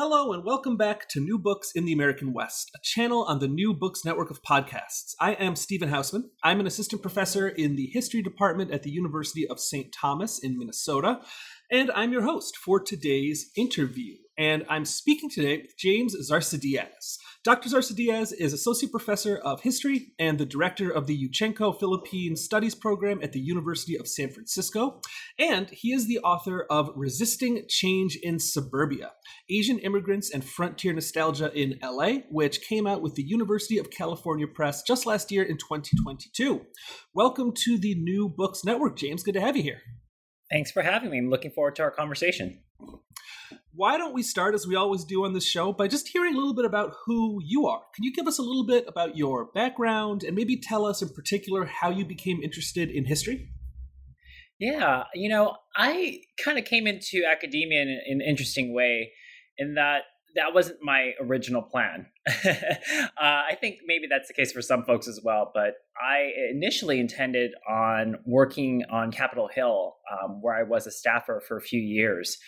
[0.00, 3.48] Hello, and welcome back to New Books in the American West, a channel on the
[3.48, 5.16] New Books Network of podcasts.
[5.18, 6.30] I am Stephen Hausmann.
[6.44, 9.92] I'm an assistant professor in the history department at the University of St.
[9.92, 11.18] Thomas in Minnesota,
[11.68, 14.14] and I'm your host for today's interview.
[14.38, 17.18] And I'm speaking today with James Zarsadiaz.
[17.44, 17.68] Dr.
[17.68, 23.20] Zarsadiaz is Associate Professor of History and the Director of the Yuchengco Philippine Studies Program
[23.22, 25.00] at the University of San Francisco.
[25.38, 29.12] And he is the author of Resisting Change in Suburbia
[29.48, 34.48] Asian Immigrants and Frontier Nostalgia in LA, which came out with the University of California
[34.48, 36.66] Press just last year in 2022.
[37.14, 39.22] Welcome to the New Books Network, James.
[39.22, 39.82] Good to have you here.
[40.50, 41.18] Thanks for having me.
[41.18, 42.58] I'm looking forward to our conversation
[43.78, 46.36] why don't we start, as we always do on this show, by just hearing a
[46.36, 47.82] little bit about who you are?
[47.94, 51.10] Can you give us a little bit about your background and maybe tell us in
[51.10, 53.50] particular how you became interested in history?
[54.58, 59.12] Yeah, you know, I kind of came into academia in, in, an interesting way
[59.56, 60.00] in that
[60.34, 62.06] that wasn't my original plan.
[62.44, 62.50] uh,
[63.20, 67.52] I think maybe that's the case for some folks as well, but I initially intended
[67.68, 72.38] on working on Capitol Hill, um, where I was a staffer for a few years.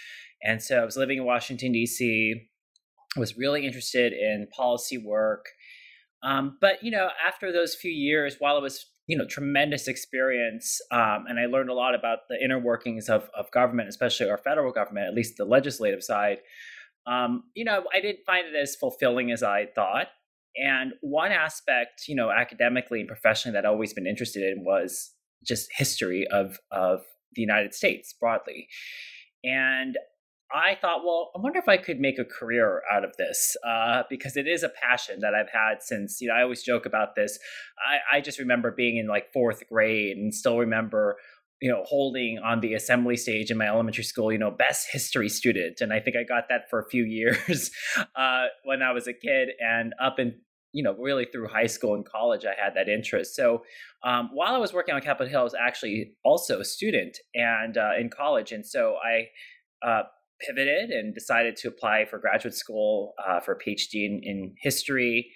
[0.43, 2.49] And so I was living in Washington, D.C.,
[3.17, 5.47] was really interested in policy work.
[6.23, 10.81] Um, but, you know, after those few years, while it was, you know, tremendous experience,
[10.93, 14.39] um, and I learned a lot about the inner workings of, of government, especially our
[14.39, 16.39] federal government, at least the legislative side,
[17.07, 20.09] um, you know, I didn't find it as fulfilling as I thought.
[20.57, 25.13] And one aspect, you know, academically and professionally that I've always been interested in was
[25.45, 27.03] just history of, of
[27.35, 28.69] the United States broadly.
[29.43, 29.97] And
[30.53, 34.03] I thought, well, I wonder if I could make a career out of this uh,
[34.11, 37.15] because it is a passion that I've had since, you know, I always joke about
[37.15, 37.39] this.
[37.79, 41.17] I, I just remember being in like fourth grade and still remember,
[41.63, 45.29] you know, holding on the assembly stage in my elementary school, you know, best history
[45.29, 45.81] student.
[45.81, 47.71] And I think I got that for a few years
[48.17, 50.35] uh, when I was a kid and up in
[50.73, 53.35] you know, really through high school and college, I had that interest.
[53.35, 53.65] So
[54.05, 57.77] um, while I was working on Capitol Hill, I was actually also a student and
[57.77, 59.27] uh, in college, and so I
[59.85, 60.03] uh,
[60.47, 65.33] pivoted and decided to apply for graduate school uh, for a PhD in, in history.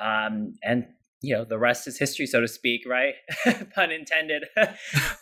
[0.00, 0.86] Um, and
[1.24, 3.14] you know the rest is history, so to speak, right?
[3.74, 4.44] Pun intended.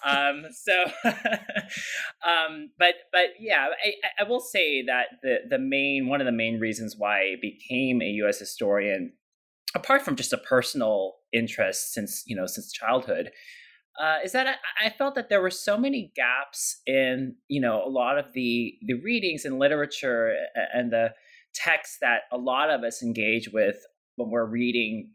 [0.05, 6.21] um, so, um, but but yeah, I, I will say that the the main one
[6.21, 8.41] of the main reasons why I became a U.S.
[8.41, 9.13] historian,
[9.77, 13.31] apart from just a personal interest since you know since childhood,
[14.01, 17.85] uh, is that I, I, felt that there were so many gaps in you know
[17.85, 20.35] a lot of the the readings and literature
[20.73, 21.13] and the
[21.55, 23.77] texts that a lot of us engage with
[24.17, 25.11] when we're reading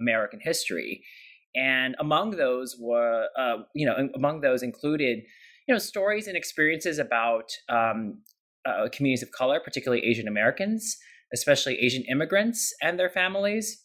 [0.00, 1.04] American history,
[1.54, 5.18] and among those were uh, you know among those included
[5.68, 8.22] you know stories and experiences about um,
[8.66, 10.96] uh, communities of color, particularly Asian Americans,
[11.32, 13.84] especially Asian immigrants and their families,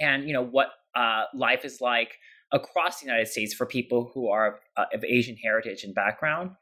[0.00, 2.16] and you know what uh, life is like
[2.54, 6.52] across the United States for people who are uh, of Asian heritage and background.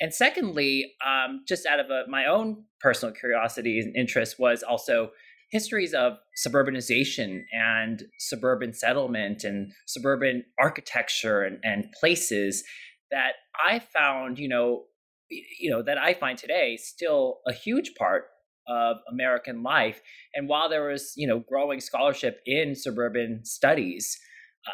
[0.00, 5.12] And secondly, um, just out of a, my own personal curiosity and interest, was also
[5.50, 12.64] histories of suburbanization and suburban settlement and suburban architecture and, and places
[13.10, 14.82] that I found, you know,
[15.30, 18.24] you know, that I find today still a huge part
[18.68, 20.02] of American life.
[20.34, 24.18] And while there was, you know, growing scholarship in suburban studies,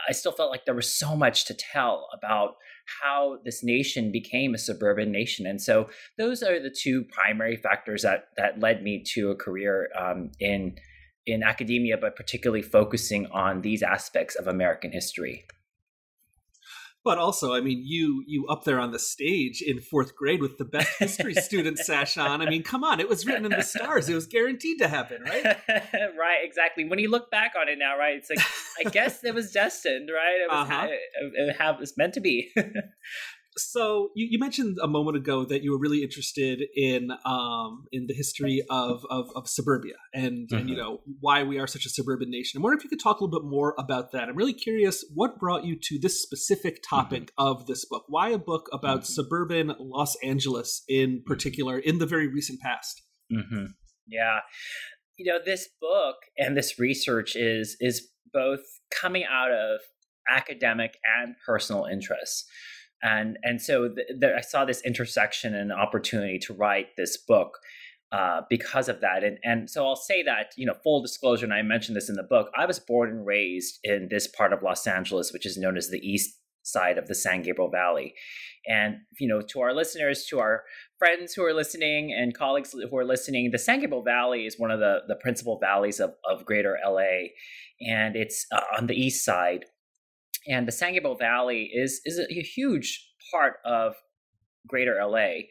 [0.09, 2.57] I still felt like there was so much to tell about
[3.03, 5.89] how this nation became a suburban nation, and so
[6.19, 10.77] those are the two primary factors that that led me to a career um, in
[11.27, 15.45] in academia, but particularly focusing on these aspects of American history
[17.05, 20.59] but also, I mean, you you up there on the stage in fourth grade with
[20.59, 22.41] the best history student sash on.
[22.41, 24.09] I mean, come on, it was written in the stars.
[24.09, 25.45] It was guaranteed to happen, right?
[25.69, 26.85] right, exactly.
[26.85, 28.41] When you look back on it now, right, it's like
[28.85, 30.41] I guess it was destined, right?
[30.43, 30.87] It was, uh-huh.
[30.89, 32.53] it, it, it was meant to be.
[33.57, 38.07] So you, you, mentioned a moment ago that you were really interested in um, in
[38.07, 40.57] the history of, of, of suburbia and, mm-hmm.
[40.57, 40.85] and you mm-hmm.
[40.85, 42.59] know why we are such a suburban nation.
[42.59, 44.29] I wonder if you could talk a little bit more about that.
[44.29, 47.47] I'm really curious what brought you to this specific topic mm-hmm.
[47.47, 48.05] of this book.
[48.09, 49.13] Why a book about mm-hmm.
[49.13, 51.27] suburban Los Angeles in mm-hmm.
[51.27, 53.03] particular in the very recent past?
[53.31, 53.67] Mm-hmm.
[54.07, 54.41] Yeah,
[55.19, 58.61] you know this book and this research is is both
[58.91, 59.81] coming out of
[60.29, 62.47] academic and personal interests
[63.03, 67.59] and and so I saw this intersection and opportunity to write this book
[68.13, 69.25] uh, because of that.
[69.25, 72.15] And and so I'll say that you know full disclosure, and I mentioned this in
[72.15, 72.51] the book.
[72.57, 75.89] I was born and raised in this part of Los Angeles, which is known as
[75.89, 78.15] the East side of the San Gabriel Valley.
[78.69, 80.63] And you know, to our listeners, to our
[80.99, 84.71] friends who are listening, and colleagues who are listening, the San Gabriel Valley is one
[84.71, 87.31] of the the principal valleys of of Greater LA,
[87.81, 89.65] and it's uh, on the east side
[90.49, 93.95] and the San Gabriel Valley is is a, huge part of
[94.67, 95.47] Greater LA.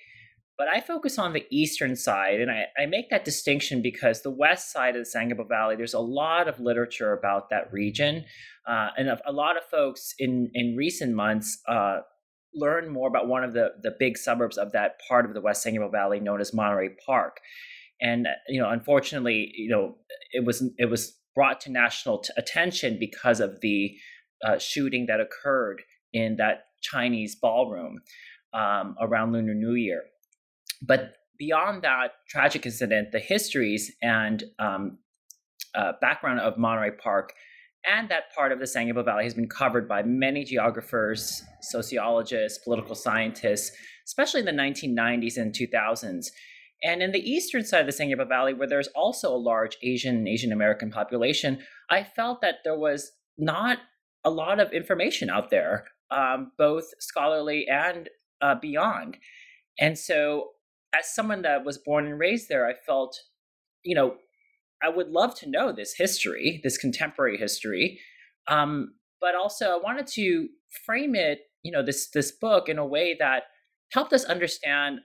[0.57, 4.29] But I focus on the eastern side, and I, I make that distinction because the
[4.29, 8.25] west side of the San Gabriel Valley, there's a lot of literature about that region,
[8.67, 12.01] uh, and a, a, lot of folks in in recent months uh,
[12.53, 15.63] learn more about one of the the big suburbs of that part of the West
[15.63, 17.39] San Gabriel Valley, known as Monterey Park.
[18.01, 19.95] And you know, unfortunately, you know,
[20.31, 23.95] it was it was brought to national t- attention because of the
[24.45, 25.81] uh, shooting that occurred
[26.13, 28.01] in that Chinese ballroom
[28.53, 30.03] um, around Lunar New Year.
[30.81, 34.97] But beyond that tragic incident, the histories and um,
[35.75, 37.33] uh, background of Monterey Park
[37.85, 42.59] and that part of the San Gabriel Valley has been covered by many geographers, sociologists,
[42.63, 46.27] political scientists, especially in the 1990s and 2000s.
[46.83, 49.77] And in the eastern side of the San Gabriel Valley, where there's also a large
[49.81, 51.59] Asian and Asian American population,
[51.89, 53.79] I felt that there was not
[54.23, 58.09] a lot of information out there, um, both scholarly and
[58.41, 59.17] uh, beyond.
[59.79, 60.49] And so,
[60.93, 63.17] as someone that was born and raised there, I felt,
[63.83, 64.15] you know,
[64.83, 67.99] I would love to know this history, this contemporary history,
[68.47, 70.49] um, but also I wanted to
[70.85, 73.43] frame it, you know, this this book in a way that
[73.91, 74.99] helped us understand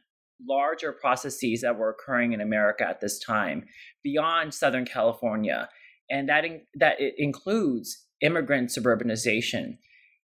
[0.46, 3.64] larger processes that were occurring in America at this time
[4.02, 5.68] beyond Southern California,
[6.10, 9.78] and that in, that it includes immigrant suburbanization.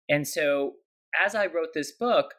[0.09, 0.73] And so
[1.25, 2.33] as I wrote this book,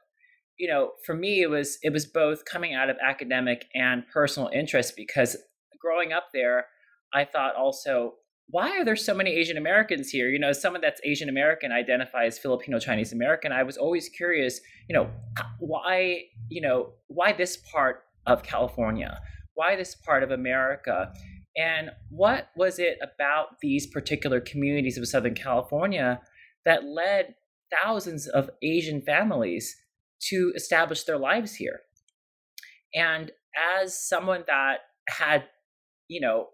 [0.58, 4.50] you know, for me it was it was both coming out of academic and personal
[4.52, 5.37] interest because
[5.81, 6.67] growing up there,
[7.12, 8.14] I thought also,
[8.49, 10.29] why are there so many Asian Americans here?
[10.29, 13.52] You know, someone that's Asian American identifies as Filipino Chinese American.
[13.52, 15.08] I was always curious, you know,
[15.58, 19.20] why, you know, why this part of California?
[19.55, 21.12] Why this part of America?
[21.56, 26.20] And what was it about these particular communities of Southern California
[26.64, 27.35] that led
[27.82, 29.76] thousands of Asian families
[30.29, 31.81] to establish their lives here?
[32.94, 33.31] And
[33.82, 35.44] as someone that had,
[36.08, 36.49] you know,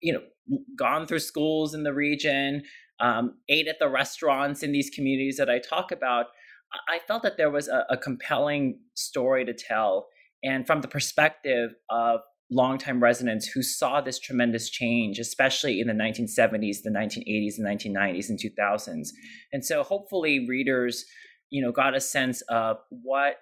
[0.00, 0.22] you know,
[0.78, 2.62] gone through schools in the region,
[3.00, 6.26] um, ate at the restaurants in these communities that I talk about,
[6.88, 10.08] I felt that there was a, a compelling story to tell.
[10.42, 12.20] And from the perspective of
[12.50, 18.28] longtime residents who saw this tremendous change, especially in the 1970s, the 1980s, the 1990s,
[18.28, 19.08] and 2000s.
[19.52, 21.04] And so hopefully readers,
[21.50, 23.38] you know, got a sense of what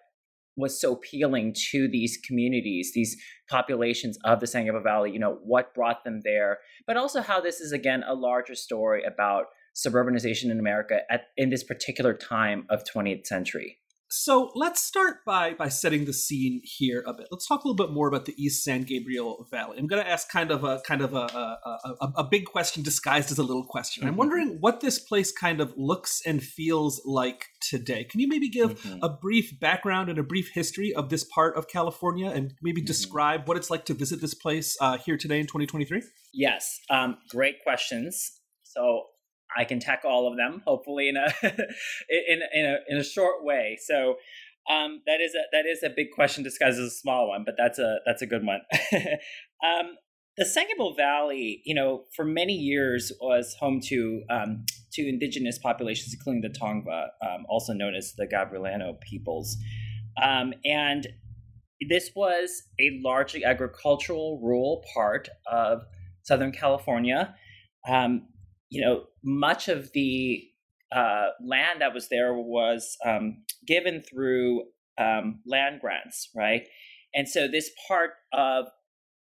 [0.57, 3.17] was so appealing to these communities, these
[3.51, 7.41] populations of the San Gabriel Valley, you know, what brought them there, but also how
[7.41, 12.65] this is again a larger story about suburbanization in America at in this particular time
[12.71, 13.79] of 20th century.
[14.17, 17.27] So let's start by by setting the scene here a bit.
[17.33, 19.77] Let's talk a little bit more about the East San Gabriel Valley.
[19.77, 22.85] I'm going to ask kind of a kind of a a, a, a big question
[22.85, 24.03] disguised as a little question.
[24.03, 24.11] Mm-hmm.
[24.11, 28.05] I'm wondering what this place kind of looks and feels like today.
[28.05, 29.03] Can you maybe give mm-hmm.
[29.03, 32.87] a brief background and a brief history of this part of California, and maybe mm-hmm.
[32.87, 36.03] describe what it's like to visit this place uh, here today in 2023?
[36.33, 38.41] Yes, um, great questions.
[38.63, 39.07] So
[39.57, 41.33] I can tackle all of them, hopefully in a
[42.09, 43.79] in in a in a short way.
[43.85, 44.17] So
[44.71, 47.55] um, that is a that is a big question disguised as a small one, but
[47.59, 48.61] that's a that's a good one.
[48.93, 49.97] um,
[50.37, 55.59] the San Gabriel Valley, you know, for many years was home to um, to indigenous
[55.59, 59.57] populations, including the Tongva, um, also known as the Gabrielino peoples,
[60.21, 61.07] um, and
[61.89, 65.83] this was a largely agricultural rural part of
[66.23, 67.35] Southern California.
[67.87, 68.29] Um,
[68.75, 70.43] you know, much of the
[70.91, 74.65] uh, land that was there was um, given through
[74.99, 76.67] um, land grants, right?
[77.15, 78.67] And so this part of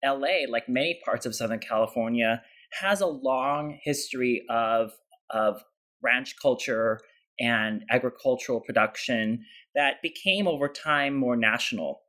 [0.02, 2.42] LA, like many parts of Southern California,
[2.80, 4.92] has a long history of
[5.28, 5.62] of
[6.02, 7.00] ranch culture
[7.38, 9.44] and agricultural production
[9.74, 12.00] that became over time more national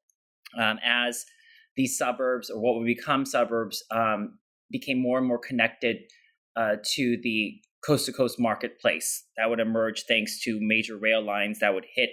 [0.58, 1.26] um, as
[1.76, 4.40] these suburbs or what would become suburbs um,
[4.72, 5.98] became more and more connected
[6.56, 11.60] uh, to the coast to coast marketplace that would emerge thanks to major rail lines
[11.60, 12.12] that would hit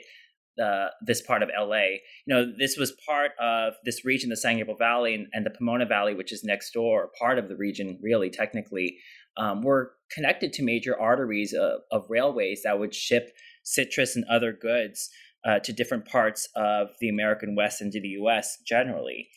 [0.57, 1.85] the, this part of LA.
[2.27, 5.51] You know, this was part of this region, the San Gabriel Valley and, and the
[5.51, 8.99] Pomona Valley, which is next door, part of the region, really, technically,
[9.37, 13.31] um, were connected to major arteries of, of, railways that would ship
[13.63, 15.09] citrus and other goods
[15.49, 19.29] uh, to different parts of the American West and to the US generally.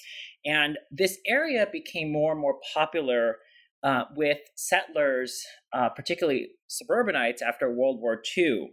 [0.45, 3.37] And this area became more and more popular
[3.83, 8.69] uh, with settlers, uh, particularly suburbanites, after World War II.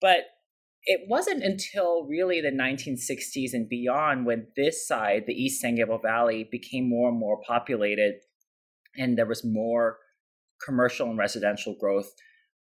[0.00, 0.26] But
[0.84, 6.00] it wasn't until really the 1960s and beyond when this side, the East San Gabriel
[6.00, 8.14] Valley, became more and more populated
[8.98, 9.98] and there was more
[10.64, 12.10] commercial and residential growth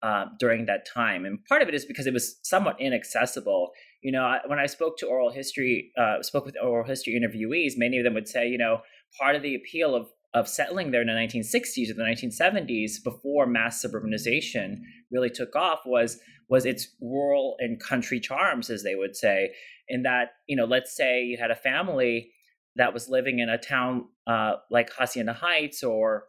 [0.04, 1.26] uh, during that time.
[1.26, 3.72] And part of it is because it was somewhat inaccessible.
[4.04, 7.74] You know, I, when I spoke to oral history, uh, spoke with oral history interviewees,
[7.78, 8.82] many of them would say, you know,
[9.20, 13.48] part of the appeal of of settling there in the 1960s or the 1970s before
[13.48, 19.16] mass suburbanization really took off was was its rural and country charms as they would
[19.16, 19.50] say
[19.88, 22.30] in that you know let's say you had a family
[22.76, 26.26] that was living in a town uh, like hacienda heights or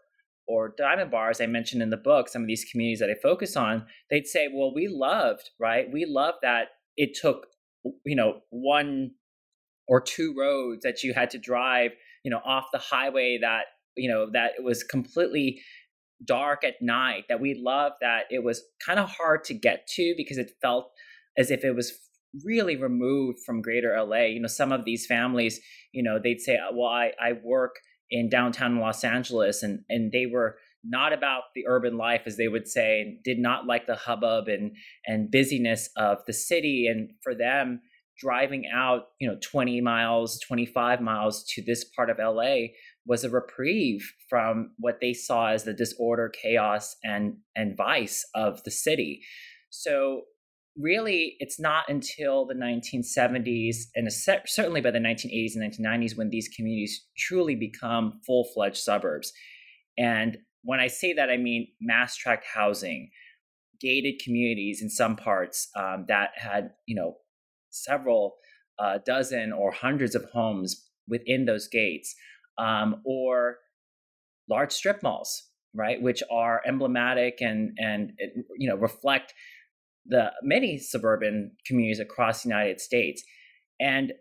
[0.47, 3.15] or diamond bar as i mentioned in the book some of these communities that i
[3.21, 5.91] focus on they'd say well we loved right?
[5.93, 7.49] We loved that it took
[8.05, 9.11] you know one
[9.89, 11.91] or two roads that you had to drive
[12.25, 13.65] you know off the highway that
[13.97, 15.61] you know that it was completely
[16.25, 20.15] dark at night that we loved that it was kind of hard to get to
[20.17, 20.91] because it felt
[21.37, 21.93] as if it was
[22.45, 24.25] really removed from greater LA.
[24.25, 25.61] You know, some of these families,
[25.93, 27.77] you know, they'd say, oh, well, I, I work
[28.11, 32.49] in downtown Los Angeles and, and they were not about the urban life, as they
[32.49, 34.73] would say, and did not like the hubbub and,
[35.07, 36.87] and busyness of the city.
[36.87, 37.81] And for them,
[38.19, 42.69] driving out, you know, 20 miles, 25 miles to this part of LA
[43.07, 48.63] was a reprieve from what they saw as the disorder, chaos, and and vice of
[48.65, 49.23] the city.
[49.71, 50.23] So
[50.79, 56.49] really, it's not until the 1970s and certainly by the 1980s and 1990s when these
[56.55, 59.33] communities truly become full-fledged suburbs.
[59.97, 63.11] And when I say that, I mean mass tract housing,
[63.81, 67.17] gated communities in some parts um, that had you know
[67.71, 68.37] several
[68.79, 72.15] uh, dozen or hundreds of homes within those gates
[72.59, 73.59] um, or
[74.49, 78.13] large strip malls, right, which are emblematic and and
[78.57, 79.35] you know reflect
[80.07, 83.23] the many suburban communities across the United States.
[83.81, 84.13] And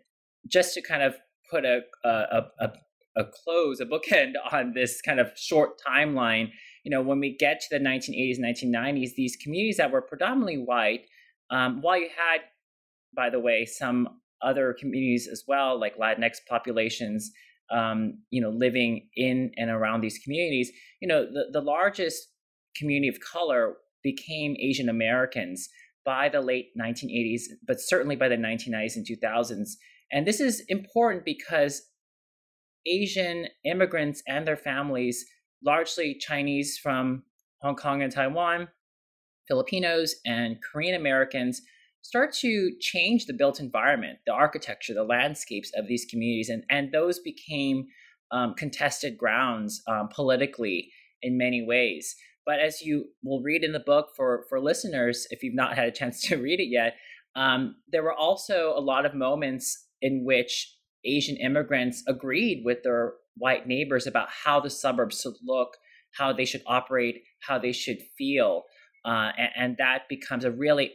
[0.48, 1.16] just to kind of
[1.50, 2.72] put a a, a,
[3.16, 6.50] a close, a bookend on this kind of short timeline,
[6.84, 11.06] you know, when we get to the 1980s, 1990s, these communities that were predominantly white,
[11.50, 12.40] um, while you had,
[13.14, 17.32] by the way, some other communities as well, like Latinx populations
[17.70, 20.70] um, you know, living in and around these communities,
[21.00, 22.28] you know, the, the largest
[22.76, 25.68] community of color became Asian Americans
[26.04, 29.70] by the late 1980s, but certainly by the 1990s and 2000s.
[30.12, 31.82] And this is important because
[32.86, 35.24] Asian immigrants and their families,
[35.64, 37.24] largely Chinese from
[37.62, 38.68] Hong Kong and Taiwan,
[39.48, 41.60] Filipinos, and Korean Americans,
[42.06, 46.92] start to change the built environment, the architecture, the landscapes of these communities, and and
[46.92, 47.86] those became
[48.30, 52.14] um, contested grounds um, politically in many ways.
[52.44, 55.88] But as you will read in the book for for listeners, if you've not had
[55.88, 56.94] a chance to read it yet,
[57.34, 63.14] um, there were also a lot of moments in which Asian immigrants agreed with their
[63.36, 65.76] white neighbors about how the suburbs should look,
[66.12, 68.62] how they should operate, how they should feel.
[69.04, 70.92] Uh, and, and, that becomes a really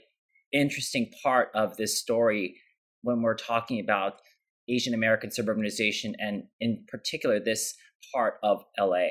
[0.51, 2.55] interesting part of this story
[3.03, 4.21] when we're talking about
[4.67, 7.73] Asian American suburbanization and, in particular, this
[8.13, 9.07] part of LA.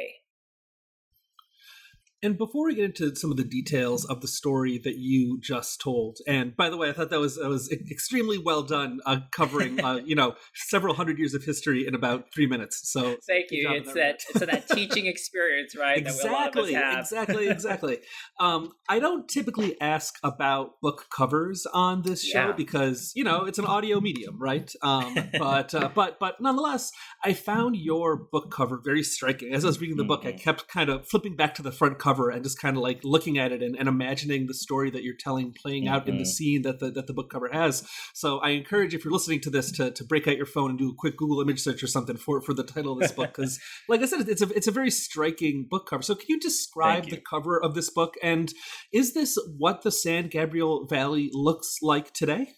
[2.22, 5.80] And before we get into some of the details of the story that you just
[5.80, 9.20] told, and by the way, I thought that was that was extremely well done, uh,
[9.32, 12.92] covering uh, you know several hundred years of history in about three minutes.
[12.92, 13.70] So thank you.
[13.70, 15.96] It's that it's that teaching experience, right?
[15.96, 17.98] Exactly, exactly, exactly.
[18.38, 22.52] Um, I don't typically ask about book covers on this show yeah.
[22.52, 24.70] because you know it's an audio medium, right?
[24.82, 26.92] Um, but uh, but but nonetheless,
[27.24, 29.54] I found your book cover very striking.
[29.54, 30.38] As I was reading the book, I mm-hmm.
[30.38, 33.00] kept kind of flipping back to the front cover cover and just kind of like
[33.04, 35.94] looking at it and, and imagining the story that you're telling playing mm-hmm.
[35.94, 36.30] out in the mm-hmm.
[36.30, 37.86] scene that the that the book cover has.
[38.14, 40.78] So I encourage if you're listening to this to, to break out your phone and
[40.78, 43.34] do a quick Google image search or something for for the title of this book
[43.34, 46.02] because like I said it's a it's a very striking book cover.
[46.02, 47.12] So can you describe you.
[47.12, 48.52] the cover of this book and
[48.92, 52.54] is this what the San Gabriel Valley looks like today?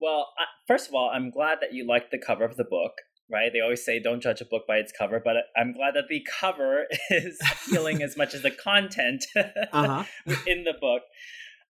[0.00, 0.28] Well,
[0.66, 2.92] first of all, I'm glad that you liked the cover of the book.
[3.30, 3.52] Right?
[3.52, 6.26] They always say don't judge a book by its cover, but I'm glad that the
[6.40, 10.04] cover is appealing as much as the content uh-huh.
[10.46, 11.02] in the book.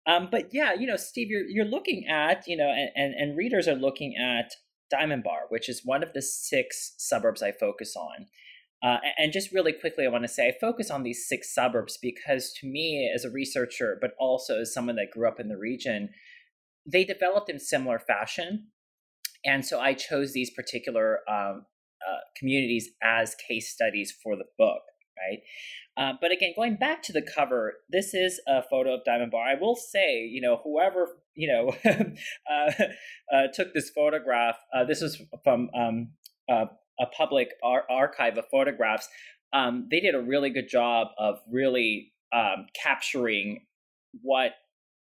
[0.06, 3.36] Um, but yeah, you know, Steve, you're you're looking at you know, and, and and
[3.36, 4.52] readers are looking at
[4.90, 8.26] Diamond Bar, which is one of the six suburbs I focus on.
[8.82, 11.98] Uh, and just really quickly, I want to say I focus on these six suburbs
[12.00, 15.56] because to me, as a researcher, but also as someone that grew up in the
[15.56, 16.10] region,
[16.86, 18.68] they developed in similar fashion.
[19.44, 21.66] And so I chose these particular um,
[22.06, 24.82] uh, communities as case studies for the book,
[25.18, 25.40] right?
[25.96, 29.46] Uh, but again, going back to the cover, this is a photo of Diamond Bar.
[29.46, 31.72] I will say, you know, whoever you know
[32.50, 32.72] uh,
[33.32, 36.08] uh, took this photograph, uh, this was from um,
[36.48, 39.08] a public ar- archive of photographs,
[39.52, 43.64] um, they did a really good job of really um, capturing
[44.22, 44.52] what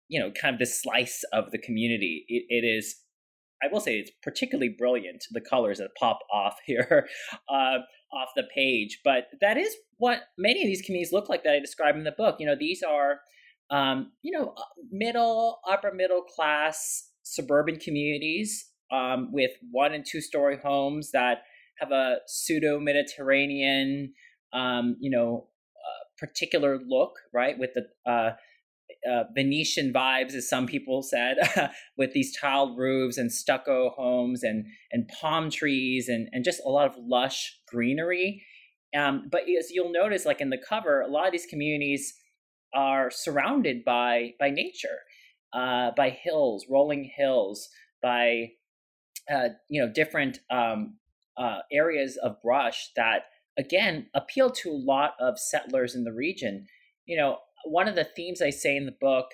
[0.08, 2.24] you know, kind of the slice of the community.
[2.28, 2.96] it, it is,
[3.62, 5.24] I will say, it's particularly brilliant.
[5.30, 7.08] The colors that pop off here,
[7.48, 7.78] uh,
[8.12, 11.58] off the page, but that is what many of these communities look like that I
[11.58, 12.36] describe in the book.
[12.38, 13.20] You know, these are,
[13.70, 20.20] um, you know, uh, middle, upper middle class suburban communities um, with one and two
[20.20, 21.42] story homes that
[21.78, 24.12] have a pseudo Mediterranean,
[24.52, 27.58] um, you know, uh, particular look, right?
[27.58, 28.32] With the uh,
[29.08, 31.36] uh, Venetian vibes, as some people said,
[31.96, 36.68] with these tiled roofs and stucco homes and and palm trees and and just a
[36.68, 38.42] lot of lush greenery.
[38.96, 42.14] Um, but as you'll notice, like in the cover, a lot of these communities
[42.74, 45.00] are surrounded by by nature,
[45.52, 47.68] uh, by hills, rolling hills,
[48.02, 48.52] by
[49.32, 50.96] uh, you know different um,
[51.36, 53.24] uh, areas of brush that
[53.58, 56.66] again appeal to a lot of settlers in the region.
[57.06, 59.26] You know, one of the themes I say in the book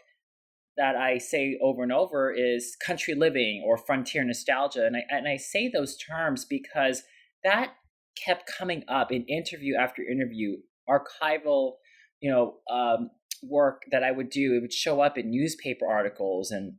[0.76, 5.28] that I say over and over is country living or frontier nostalgia, and I and
[5.28, 7.02] I say those terms because
[7.44, 7.74] that
[8.22, 10.56] kept coming up in interview after interview,
[10.88, 11.74] archival,
[12.20, 13.10] you know, um,
[13.42, 14.54] work that I would do.
[14.56, 16.74] It would show up in newspaper articles and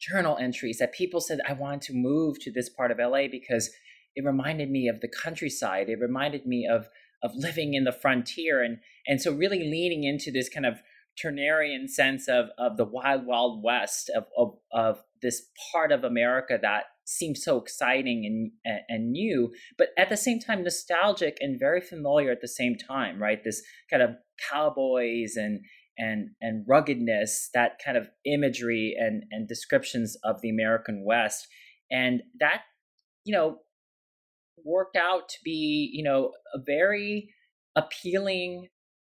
[0.00, 3.70] journal entries that people said I wanted to move to this part of LA because
[4.14, 5.88] it reminded me of the countryside.
[5.88, 6.88] It reminded me of
[7.22, 10.82] of living in the frontier and and so really leaning into this kind of
[11.22, 15.42] Turnerian sense of of the wild wild west of of, of this
[15.72, 20.62] part of America that seems so exciting and and new, but at the same time
[20.62, 23.42] nostalgic and very familiar at the same time, right?
[23.44, 24.10] This kind of
[24.50, 25.60] cowboys and
[25.98, 31.46] and and ruggedness, that kind of imagery and and descriptions of the American West,
[31.90, 32.62] and that
[33.24, 33.58] you know
[34.64, 37.34] worked out to be, you know, a very
[37.76, 38.68] appealing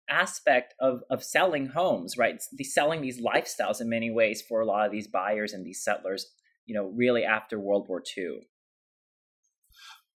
[0.09, 2.43] aspect of of selling homes, right?
[2.53, 5.83] The selling these lifestyles in many ways for a lot of these buyers and these
[5.83, 6.27] settlers,
[6.67, 8.41] you know, really after World War II.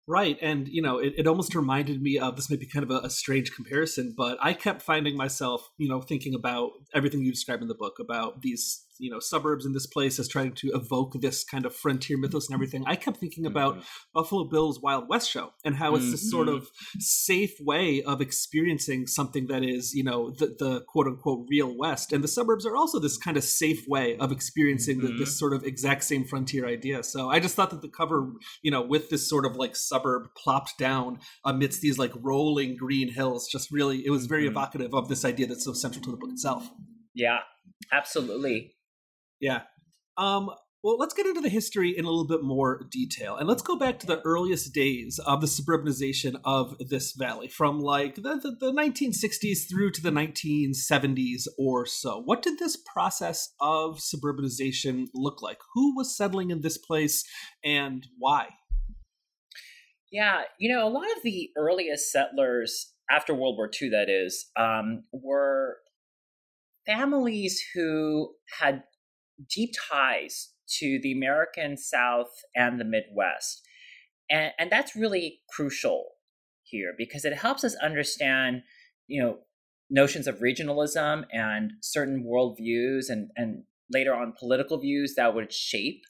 [0.06, 0.38] Right.
[0.42, 3.06] And, you know, it, it almost reminded me of this may be kind of a,
[3.06, 7.62] a, strange comparison, but I kept finding myself, you know, thinking about everything you describe
[7.62, 11.14] in the book about these you know suburbs in this place as trying to evoke
[11.22, 13.84] this kind of frontier mythos and everything i kept thinking about mm-hmm.
[14.14, 16.12] buffalo bill's wild west show and how it's mm-hmm.
[16.12, 16.58] this sort mm-hmm.
[16.58, 21.76] of safe way of experiencing something that is you know the, the quote unquote real
[21.78, 25.18] west and the suburbs are also this kind of safe way of experiencing mm-hmm.
[25.18, 28.32] the, this sort of exact same frontier idea so i just thought that the cover
[28.62, 33.12] you know with this sort of like suburb plopped down amidst these like rolling green
[33.12, 34.52] hills just really it was very mm-hmm.
[34.52, 36.70] evocative of this idea that's so central to the book itself
[37.14, 37.40] yeah
[37.92, 38.74] absolutely
[39.44, 39.64] yeah.
[40.18, 40.50] Um,
[40.84, 43.36] well, let's get into the history in a little bit more detail.
[43.36, 47.80] And let's go back to the earliest days of the suburbanization of this valley, from
[47.80, 52.22] like the, the, the, 1960s through to the 1970s or so.
[52.22, 55.60] What did this process of suburbanization look like?
[55.74, 57.26] Who was settling in this place
[57.64, 58.48] and why?
[60.10, 64.50] Yeah, you know, a lot of the earliest settlers after World War II, that is,
[64.58, 65.78] um, were
[66.86, 68.84] families who had
[69.50, 73.62] deep ties to the American South and the Midwest.
[74.30, 76.06] And, and that's really crucial
[76.64, 78.64] here because it helps us understand,
[79.08, 79.40] you know,
[79.90, 86.04] notions of regionalism and certain worldviews and, and later on political views that would shape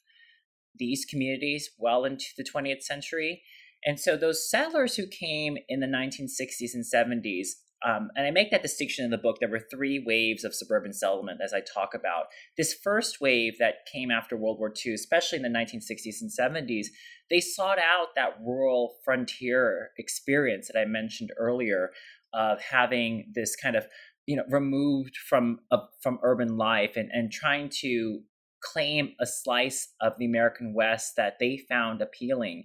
[0.76, 3.42] these communities well into the 20th century.
[3.84, 7.48] And so those settlers who came in the 1960s and 70s
[7.84, 9.36] um, and I make that distinction in the book.
[9.40, 12.26] There were three waves of suburban settlement, as I talk about.
[12.56, 16.86] This first wave that came after World War II, especially in the 1960s and 70s,
[17.30, 21.90] they sought out that rural frontier experience that I mentioned earlier
[22.32, 23.86] of having this kind of
[24.26, 28.20] you know removed from uh, from urban life and, and trying to
[28.62, 32.64] claim a slice of the American West that they found appealing,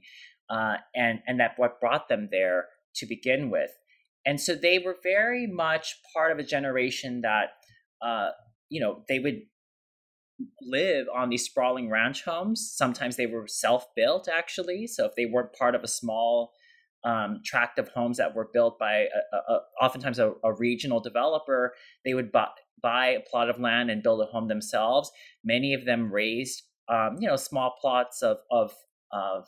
[0.50, 3.72] uh, and and that what brought them there to begin with.
[4.30, 7.54] And so they were very much part of a generation that,
[8.00, 8.30] uh,
[8.70, 9.40] you know, they would
[10.62, 12.72] live on these sprawling ranch homes.
[12.76, 14.86] Sometimes they were self built, actually.
[14.86, 16.52] So if they weren't part of a small
[17.04, 21.74] um, tract of homes that were built by a, a, a, oftentimes a, regional developer,
[22.06, 22.50] they would buy,
[22.84, 25.10] buy a plot of land and build a home themselves.
[25.44, 28.76] Many of them raised, um, you know, small plots of of,
[29.12, 29.48] of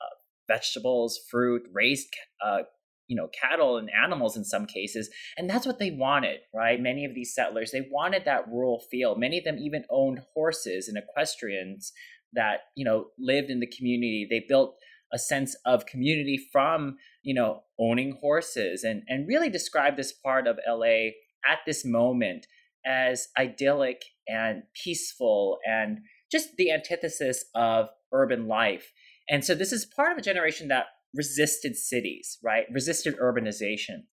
[0.00, 0.14] uh,
[0.48, 2.08] vegetables, fruit, raised
[2.42, 2.62] uh,
[3.08, 6.80] you know cattle and animals in some cases and that's what they wanted right?
[6.80, 9.16] Many of these settlers they wanted that rural feel.
[9.16, 11.92] Many of them even owned horses and equestrians
[12.32, 14.26] that you know lived in the community.
[14.28, 14.76] They built
[15.12, 20.46] a sense of community from you know owning horses and and really describe this part
[20.46, 21.10] of LA
[21.48, 22.46] at this moment
[22.86, 28.92] as idyllic and peaceful and just the antithesis of urban life.
[29.28, 32.64] And so this is part of a generation that resisted cities, right?
[32.72, 34.04] Resisted urbanization.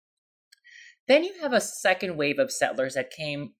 [1.07, 3.53] Then you have a second wave of settlers that came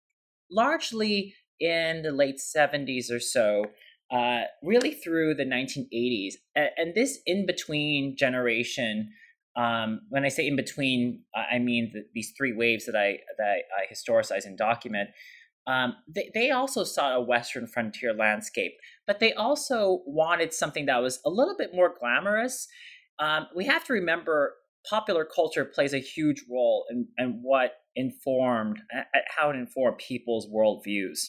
[0.49, 3.65] largely in the late 70s or so,
[4.11, 6.33] uh, really through the 1980s.
[6.55, 9.11] And, this in between generation,
[9.55, 13.57] um, when I say in between, I mean the, these three waves that I that
[13.77, 15.09] I historicize and document.
[15.67, 18.73] Um, they, they also saw a Western frontier landscape,
[19.05, 22.67] but they also wanted something that was a little bit more glamorous
[23.19, 24.53] um, we have to remember
[24.89, 28.81] popular culture plays a huge role in, in what informed,
[29.37, 31.19] how it informed people's worldviews.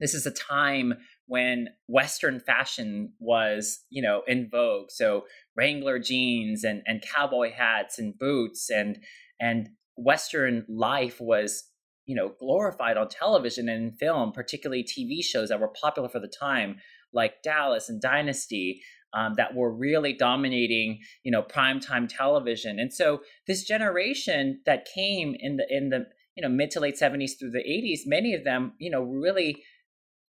[0.00, 0.94] This is a time
[1.26, 4.90] when Western fashion was, you know, in vogue.
[4.90, 5.24] So
[5.56, 8.98] Wrangler jeans and, and cowboy hats and boots and
[9.38, 11.64] and Western life was,
[12.06, 16.20] you know, glorified on television and in film, particularly TV shows that were popular for
[16.20, 16.76] the time,
[17.12, 18.82] like Dallas and Dynasty
[19.14, 22.78] um, that were really dominating, you know, primetime television.
[22.78, 26.98] And so this generation that came in the in the you know mid to late
[26.98, 29.62] 70s through the 80s, many of them, you know, really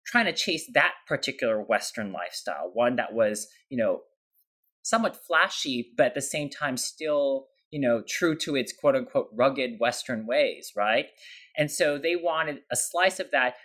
[0.05, 4.01] trying to chase that particular Western lifestyle, one that was, you know,
[4.83, 9.29] somewhat flashy, but at the same time still, you know, true to its quote unquote
[9.33, 11.07] rugged Western ways, right?
[11.57, 13.55] And so they wanted a slice of that,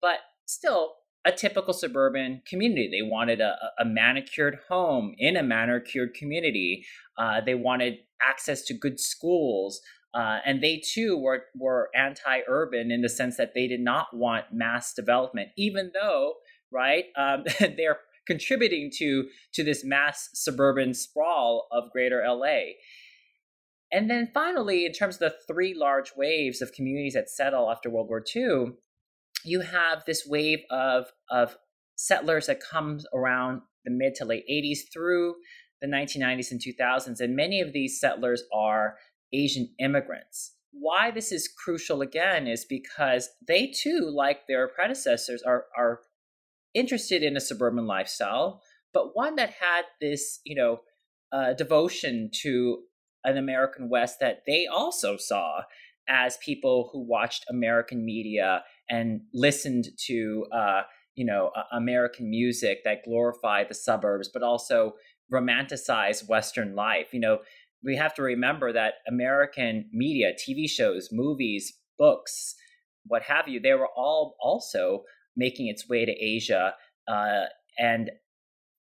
[0.00, 2.88] but still a typical suburban community.
[2.90, 6.84] They wanted a, a manicured home in a manicured community.
[7.16, 9.80] Uh, they wanted access to good schools.
[10.14, 14.06] Uh, and they too were, were anti urban in the sense that they did not
[14.14, 16.34] want mass development, even though,
[16.70, 22.72] right, um, they're contributing to, to this mass suburban sprawl of greater LA.
[23.90, 27.88] And then finally, in terms of the three large waves of communities that settle after
[27.88, 28.72] World War II,
[29.44, 31.56] you have this wave of of
[31.96, 35.34] settlers that comes around the mid to late 80s through
[35.80, 38.96] the 1990s and 2000s and many of these settlers are
[39.32, 40.54] asian immigrants.
[40.72, 46.00] Why this is crucial again is because they too like their predecessors are are
[46.74, 50.80] interested in a suburban lifestyle but one that had this you know
[51.32, 52.80] uh, devotion to
[53.24, 55.62] an american west that they also saw
[56.08, 60.82] as people who watched american media and listened to uh,
[61.18, 64.94] you know uh, American music that glorified the suburbs, but also
[65.32, 67.08] romanticized Western life.
[67.12, 67.38] You know,
[67.84, 72.54] we have to remember that American media, TV shows, movies, books,
[73.04, 75.02] what have you, they were all also
[75.36, 76.74] making its way to Asia
[77.08, 77.44] uh,
[77.78, 78.10] and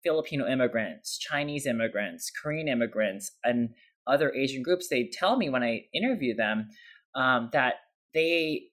[0.02, 3.70] Filipino immigrants, Chinese immigrants, Korean immigrants, and
[4.06, 4.88] other Asian groups.
[4.88, 6.68] They tell me when I interview them
[7.14, 7.74] um, that
[8.12, 8.64] they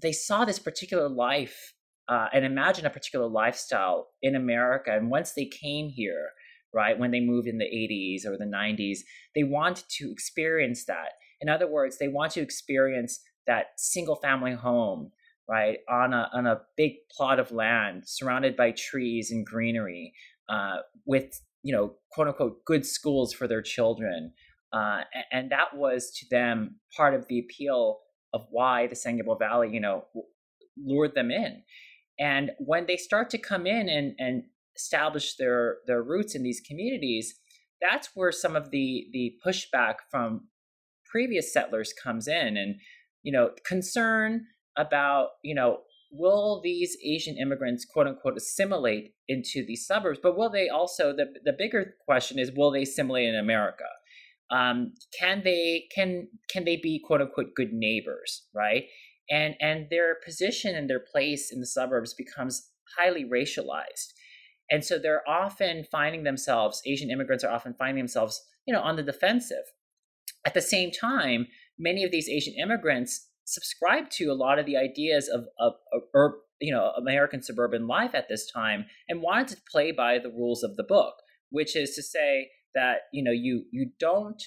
[0.00, 1.74] they saw this particular life
[2.08, 4.92] uh, and imagine a particular lifestyle in America.
[4.94, 6.30] And once they came here,
[6.72, 8.98] right, when they moved in the 80s or the 90s,
[9.34, 11.14] they want to experience that.
[11.40, 15.10] In other words, they want to experience that single family home,
[15.48, 20.12] right, on a, on a big plot of land surrounded by trees and greenery
[20.48, 24.32] uh, with, you know, quote unquote, good schools for their children.
[24.76, 25.00] Uh,
[25.32, 27.98] and that was to them part of the appeal
[28.34, 30.04] of why the San Gabriel Valley, you know,
[30.76, 31.62] lured them in.
[32.18, 34.42] And when they start to come in and, and
[34.76, 37.34] establish their, their roots in these communities,
[37.80, 40.48] that's where some of the, the pushback from
[41.04, 42.76] previous settlers comes in and,
[43.22, 45.80] you know, concern about, you know,
[46.12, 50.18] will these Asian immigrants, quote unquote, assimilate into these suburbs?
[50.22, 53.84] But will they also, the, the bigger question is, will they assimilate in America?
[54.50, 58.84] Um, can they can can they be quote unquote good neighbors right
[59.30, 64.12] and and their position and their place in the suburbs becomes highly racialized.
[64.70, 68.96] And so they're often finding themselves, Asian immigrants are often finding themselves, you know, on
[68.96, 69.64] the defensive.
[70.44, 71.46] At the same time,
[71.78, 75.74] many of these Asian immigrants subscribe to a lot of the ideas of, of,
[76.14, 80.30] of you know American suburban life at this time and wanted to play by the
[80.30, 81.14] rules of the book,
[81.50, 84.40] which is to say that you know you you don't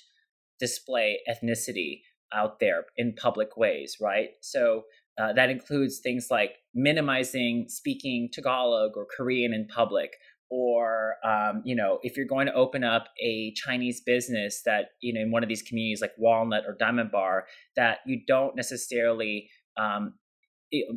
[0.59, 2.01] display ethnicity
[2.33, 4.29] out there in public ways, right?
[4.41, 4.83] So
[5.19, 10.11] uh, that includes things like minimizing speaking Tagalog or Korean in public,
[10.49, 15.13] or um, you know, if you're going to open up a Chinese business that you
[15.13, 19.49] know in one of these communities like Walnut or Diamond Bar, that you don't necessarily
[19.77, 20.13] um,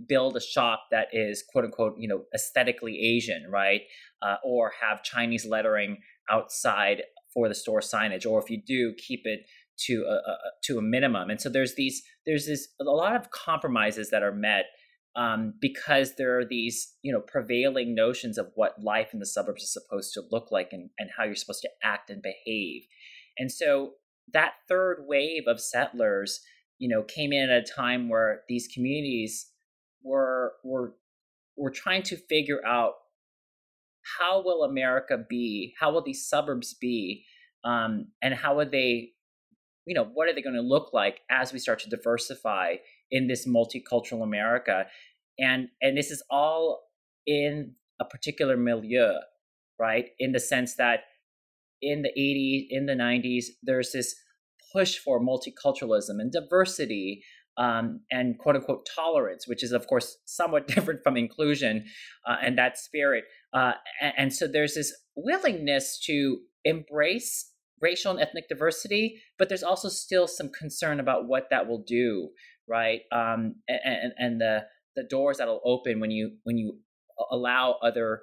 [0.06, 3.82] build a shop that is quote unquote you know aesthetically Asian, right?
[4.22, 5.98] Uh, or have Chinese lettering
[6.30, 9.46] outside for the store signage, or if you do, keep it
[9.86, 11.30] to a, a, to a minimum.
[11.30, 14.66] And so there's these there's this a lot of compromises that are met
[15.16, 19.62] um, because there are these you know prevailing notions of what life in the suburbs
[19.62, 22.82] is supposed to look like and, and how you're supposed to act and behave.
[23.38, 23.92] And so
[24.32, 26.40] that third wave of settlers,
[26.78, 29.50] you know, came in at a time where these communities
[30.02, 30.94] were were
[31.56, 32.94] were trying to figure out
[34.18, 37.24] how will America be, how will these suburbs be,
[37.64, 39.10] um, and how would they
[39.86, 42.74] you know what are they going to look like as we start to diversify
[43.10, 44.86] in this multicultural america?
[45.38, 46.82] And and this is all
[47.26, 49.14] in a particular milieu
[49.82, 50.10] right?
[50.20, 51.00] In the sense that
[51.82, 54.14] in the 80s in the 90s there's this
[54.72, 57.24] push for multiculturalism and diversity
[57.56, 61.84] um, and quote unquote tolerance, which is, of course, somewhat different from inclusion
[62.26, 63.24] uh, and that spirit.
[63.52, 69.62] Uh, and, and, so there's this willingness to embrace racial and ethnic diversity, but there's
[69.62, 72.30] also still some concern about what that will do,
[72.66, 73.00] right?
[73.10, 76.78] Um, and, and the the doors that'll open when you when you
[77.30, 78.22] allow other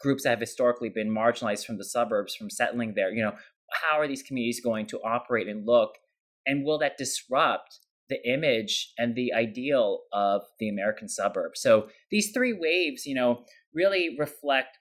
[0.00, 3.10] groups that have historically been marginalized from the suburbs from settling there.
[3.12, 3.34] You know,
[3.70, 5.94] how are these communities going to operate and look,
[6.46, 11.52] and will that disrupt the image and the ideal of the American suburb?
[11.56, 14.78] So these three waves, you know, really reflect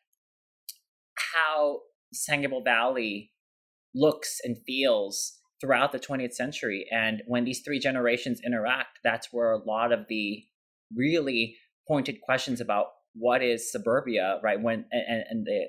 [1.33, 1.79] how
[2.13, 3.31] San Gabriel Valley
[3.95, 6.85] looks and feels throughout the 20th century.
[6.91, 10.43] And when these three generations interact, that's where a lot of the
[10.95, 11.55] really
[11.87, 14.61] pointed questions about what is suburbia, right?
[14.61, 15.65] When and, and the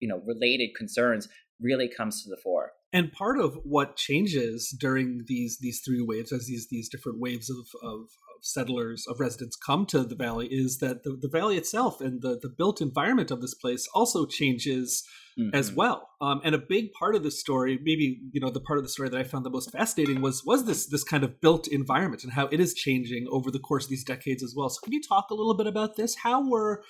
[0.00, 1.28] you know related concerns
[1.60, 2.72] really comes to the fore.
[2.92, 7.50] And part of what changes during these these three waves, as these these different waves
[7.50, 8.08] of, of, of
[8.42, 12.38] settlers of residents come to the valley, is that the, the valley itself and the
[12.40, 15.04] the built environment of this place also changes
[15.38, 15.54] mm-hmm.
[15.54, 16.10] as well.
[16.20, 18.88] Um, and a big part of the story, maybe you know, the part of the
[18.88, 22.24] story that I found the most fascinating was was this this kind of built environment
[22.24, 24.68] and how it is changing over the course of these decades as well.
[24.68, 26.16] So, can you talk a little bit about this?
[26.22, 26.82] How were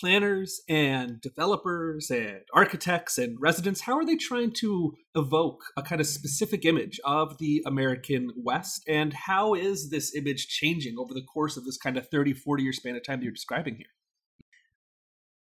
[0.00, 6.00] planners and developers and architects and residents how are they trying to evoke a kind
[6.00, 11.22] of specific image of the american west and how is this image changing over the
[11.22, 13.86] course of this kind of 30 40 year span of time that you're describing here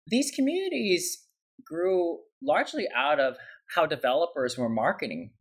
[0.08, 1.25] these communities
[1.65, 3.38] grew largely out of
[3.75, 5.32] how developers were marketing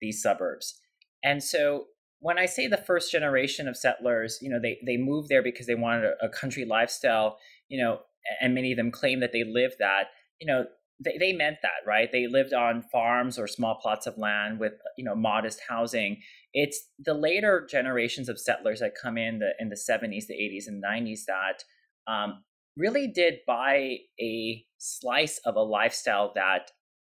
[0.00, 0.80] these suburbs.
[1.22, 1.86] And so
[2.20, 5.66] when I say the first generation of settlers, you know, they, they moved there because
[5.66, 7.36] they wanted a, a country lifestyle,
[7.68, 8.00] you know,
[8.40, 10.08] and many of them claim that they lived that,
[10.40, 10.64] you know,
[11.04, 12.10] they, they meant that, right?
[12.10, 16.20] They lived on farms or small plots of land with, you know, modest housing.
[16.52, 20.66] It's the later generations of settlers that come in the in the 70s, the 80s,
[20.66, 21.64] and 90s that
[22.10, 22.44] um,
[22.76, 26.70] really did buy a slice of a lifestyle that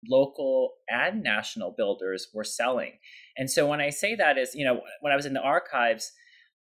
[0.07, 2.93] local and national builders were selling.
[3.37, 6.11] And so when I say that is, you know, when I was in the archives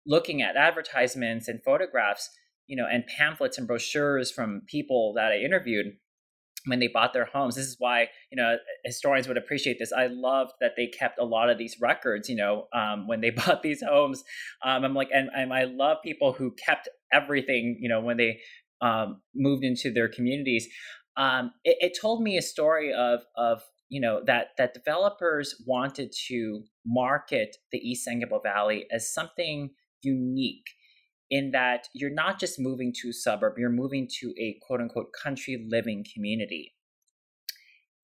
[0.06, 2.30] looking at advertisements and photographs,
[2.72, 5.88] you know, and pamphlets and brochures from people that I interviewed
[6.68, 7.56] when they bought their homes.
[7.56, 8.56] This is why, you know,
[8.86, 9.92] historians would appreciate this.
[9.92, 13.30] I loved that they kept a lot of these records, you know, um, when they
[13.46, 14.24] bought these homes.
[14.64, 18.40] Um, I'm like, and, and I love people who kept everything, you know, when they
[18.80, 20.66] um, moved into their communities,
[21.18, 26.14] um, it, it, told me a story of of you know that that developers wanted
[26.30, 30.64] to market the East San Gabriel Valley as something unique
[31.32, 35.14] in that you're not just moving to a suburb, you're moving to a quote unquote
[35.14, 36.74] country living community.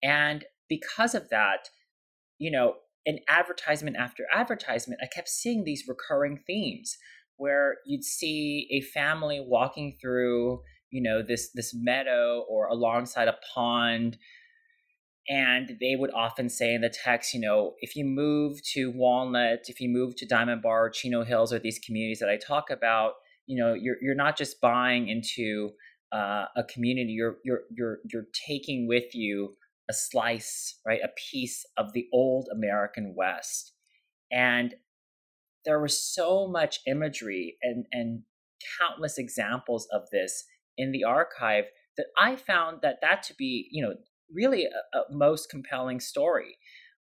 [0.01, 1.69] And because of that,
[2.39, 6.97] you know, in advertisement after advertisement, I kept seeing these recurring themes
[7.35, 13.37] where you'd see a family walking through you know this this meadow or alongside a
[13.53, 14.17] pond
[15.29, 19.65] and they would often say in the text you know if you move to walnut
[19.67, 23.13] if you move to diamond bar chino hills or these communities that i talk about
[23.45, 25.71] you know you're, you're not just buying into
[26.11, 29.55] uh, a community, you're you're you're you're taking with you
[29.89, 33.73] a slice, right, a piece of the old American West,
[34.31, 34.75] and
[35.65, 38.21] there was so much imagery and and
[38.79, 40.45] countless examples of this
[40.77, 41.65] in the archive
[41.97, 43.95] that I found that that to be, you know,
[44.33, 46.57] really a, a most compelling story.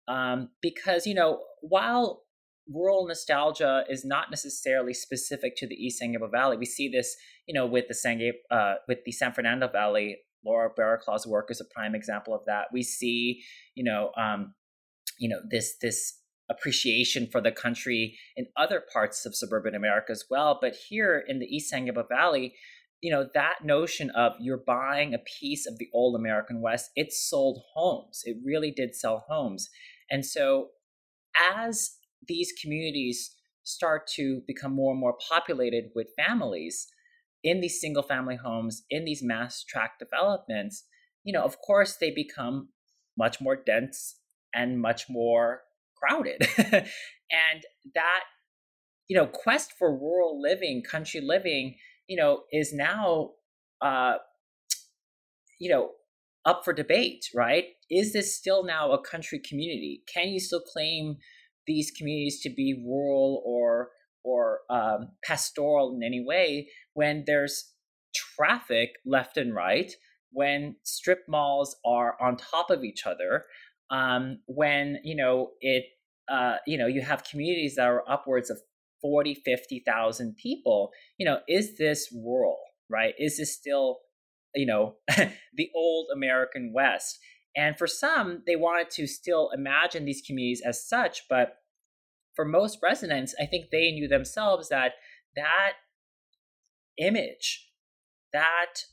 [0.08, 2.24] Um, because, you know, while
[2.72, 7.16] rural nostalgia is not necessarily specific to the East San Gabriel Valley, we see this,
[7.48, 10.18] you know, with the San uh, with the San Fernando Valley.
[10.46, 12.68] Laura Barraclough's work is a prime example of that.
[12.72, 13.42] We see,
[13.74, 14.54] you know, um,
[15.18, 20.26] you know, this this appreciation for the country in other parts of suburban America as
[20.30, 20.60] well.
[20.62, 22.54] But here in the East San Gabriel Valley,
[23.06, 27.14] you know that notion of you're buying a piece of the old american west it
[27.14, 28.22] sold homes.
[28.26, 29.70] It really did sell homes.
[30.10, 30.70] And so
[31.58, 36.88] as these communities start to become more and more populated with families
[37.44, 40.84] in these single family homes in these mass tract developments
[41.24, 42.70] you know of course they become
[43.18, 44.20] much more dense
[44.54, 45.62] and much more
[45.96, 46.48] crowded.
[47.32, 47.64] And
[47.96, 48.24] that
[49.08, 51.76] you know quest for rural living country living
[52.08, 53.32] you know, is now,
[53.82, 54.16] uh,
[55.60, 55.92] you know,
[56.46, 57.66] up for debate, right?
[57.90, 60.04] Is this still now a country community?
[60.12, 61.18] Can you still claim
[61.66, 63.90] these communities to be rural or
[64.24, 67.74] or um, pastoral in any way when there's
[68.16, 69.92] traffic left and right,
[70.32, 73.46] when strip malls are on top of each other,
[73.92, 75.86] um, when you know it,
[76.32, 78.60] uh, you know you have communities that are upwards of
[79.06, 80.90] 40, 50,000 people,
[81.20, 82.58] you know, is this rural,
[82.90, 83.14] right?
[83.20, 84.00] Is this still,
[84.56, 84.96] you know,
[85.54, 87.20] the old American West?
[87.56, 91.58] And for some, they wanted to still imagine these communities as such, but
[92.36, 94.94] for most residents, I think they knew themselves that
[95.36, 95.74] that
[96.98, 97.70] image,
[98.34, 98.86] that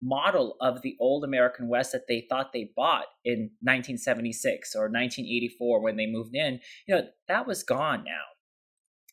[0.00, 5.82] model of the old American West that they thought they bought in 1976 or 1984
[5.82, 8.37] when they moved in, you know, that was gone now.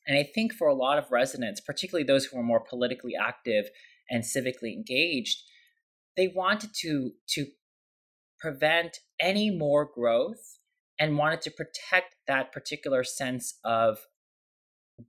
[0.08, 3.66] And I think for a lot of residents, particularly those who are more politically active
[4.10, 5.42] and civically engaged,
[6.16, 7.48] they wanted to to
[8.40, 10.60] prevent any more growth
[11.00, 13.98] and wanted to protect that particular sense of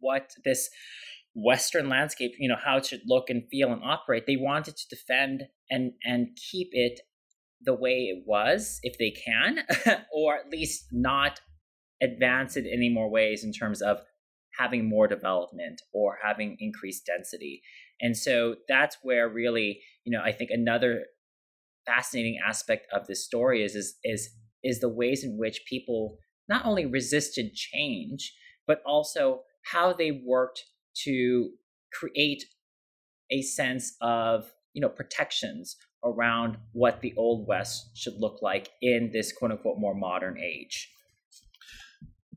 [0.01, 0.69] what this
[1.35, 4.27] western landscape you know how it should look and feel and operate.
[4.27, 7.01] They wanted to defend and and keep it
[7.61, 9.61] the way it was if they can
[10.13, 11.41] or at least not
[12.03, 13.99] advance it any more ways in terms of
[14.59, 17.63] having more development or having increased density.
[18.01, 21.05] And so that's where really, you know, I think another
[21.87, 24.31] fascinating aspect of this story is is is
[24.63, 28.35] is the ways in which people not only resisted change,
[28.67, 29.43] but also
[29.73, 30.65] how they worked
[31.05, 31.51] to
[31.93, 32.45] create
[33.31, 39.11] a sense of you know protections around what the old west should look like in
[39.13, 40.93] this quote unquote more modern age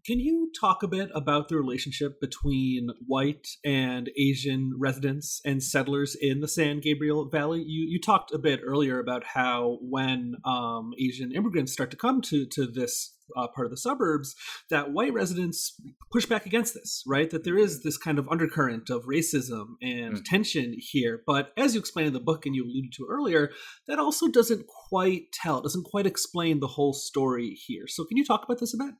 [0.05, 6.15] can you talk a bit about the relationship between white and Asian residents and settlers
[6.19, 7.63] in the San Gabriel Valley?
[7.65, 12.21] You you talked a bit earlier about how when um, Asian immigrants start to come
[12.23, 14.35] to to this uh, part of the suburbs,
[14.69, 15.79] that white residents
[16.11, 17.29] push back against this, right?
[17.29, 20.25] That there is this kind of undercurrent of racism and mm.
[20.25, 21.21] tension here.
[21.25, 23.51] But as you explained in the book and you alluded to earlier,
[23.87, 27.87] that also doesn't quite tell, it doesn't quite explain the whole story here.
[27.87, 28.95] So can you talk about this a bit?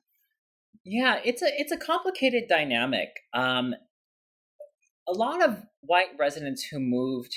[0.85, 3.09] Yeah, it's a it's a complicated dynamic.
[3.33, 3.75] Um,
[5.07, 7.33] a lot of white residents who moved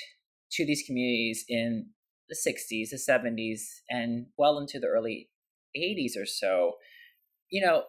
[0.53, 1.87] to these communities in
[2.29, 5.29] the 60s, the 70s, and well into the early
[5.75, 6.73] 80s or so,
[7.49, 7.83] you know,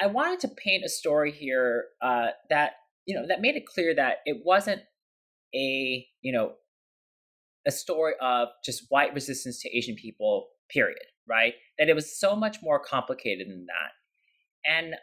[0.00, 2.72] I, I wanted to paint a story here uh, that
[3.06, 4.82] you know that made it clear that it wasn't
[5.54, 6.52] a you know
[7.66, 10.98] a story of just white resistance to Asian people, period.
[11.28, 11.54] Right?
[11.78, 13.92] That it was so much more complicated than that.
[14.66, 14.94] And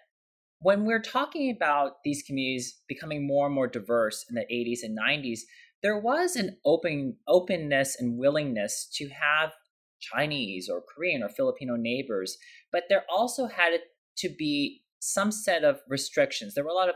[0.60, 4.98] when we're talking about these communities becoming more and more diverse in the 80s and
[4.98, 5.42] 90s,
[5.84, 9.54] there was an open openness and willingness to have
[10.00, 12.38] Chinese or Korean or Filipino neighbors,
[12.72, 13.80] but there also had
[14.18, 16.54] to be some set of restrictions.
[16.54, 16.96] There were a lot of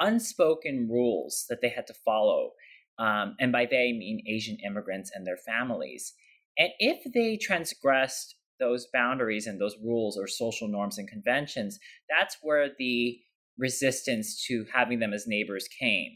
[0.00, 2.52] unspoken rules that they had to follow.
[2.98, 6.14] Um, and by they, I mean Asian immigrants and their families.
[6.58, 12.36] And if they transgressed those boundaries and those rules or social norms and conventions, that's
[12.42, 13.18] where the
[13.58, 16.12] resistance to having them as neighbors came.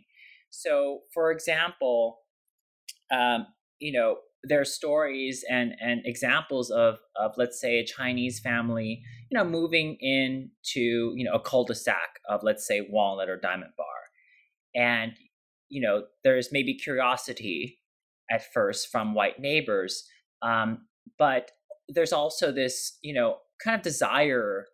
[0.50, 2.20] So, for example,
[3.10, 3.46] um,
[3.78, 9.02] you know, there are stories and and examples of of let's say a Chinese family,
[9.28, 13.86] you know, moving into you know a cul-de-sac of let's say Walnut or Diamond Bar,
[14.74, 15.12] and
[15.68, 17.80] you know, there's maybe curiosity
[18.30, 20.04] at first from white neighbors.
[20.42, 20.86] Um,
[21.18, 21.50] but
[21.88, 24.66] there's also this, you know, kind of desire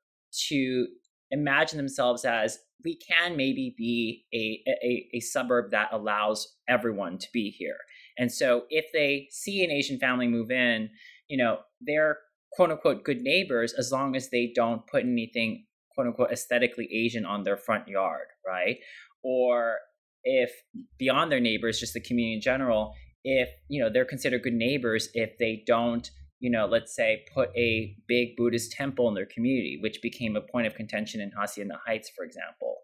[0.49, 0.87] to
[1.31, 7.29] imagine themselves as we can maybe be a, a, a suburb that allows everyone to
[7.33, 7.77] be here.
[8.19, 10.91] And so if they see an Asian family move in,
[11.29, 12.19] you know, they're
[12.53, 17.25] quote unquote good neighbors as long as they don't put anything quote unquote aesthetically Asian
[17.25, 18.79] on their front yard, right?
[19.23, 19.77] Or
[20.25, 20.51] if
[20.99, 22.95] beyond their neighbors, just the community in general,
[23.25, 26.11] if you know they're considered good neighbors if they don't
[26.43, 30.41] you know let's say put a big buddhist temple in their community which became a
[30.41, 32.77] point of contention in hacienda heights for example.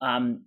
[0.00, 0.44] Um,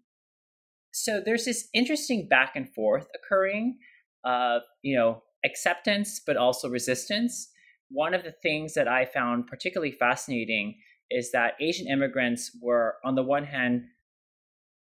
[0.93, 3.79] so there's this interesting back and forth occurring
[4.23, 7.49] of you know acceptance but also resistance.
[7.89, 10.75] One of the things that i found particularly fascinating
[11.11, 13.85] is that asian immigrants were on the one hand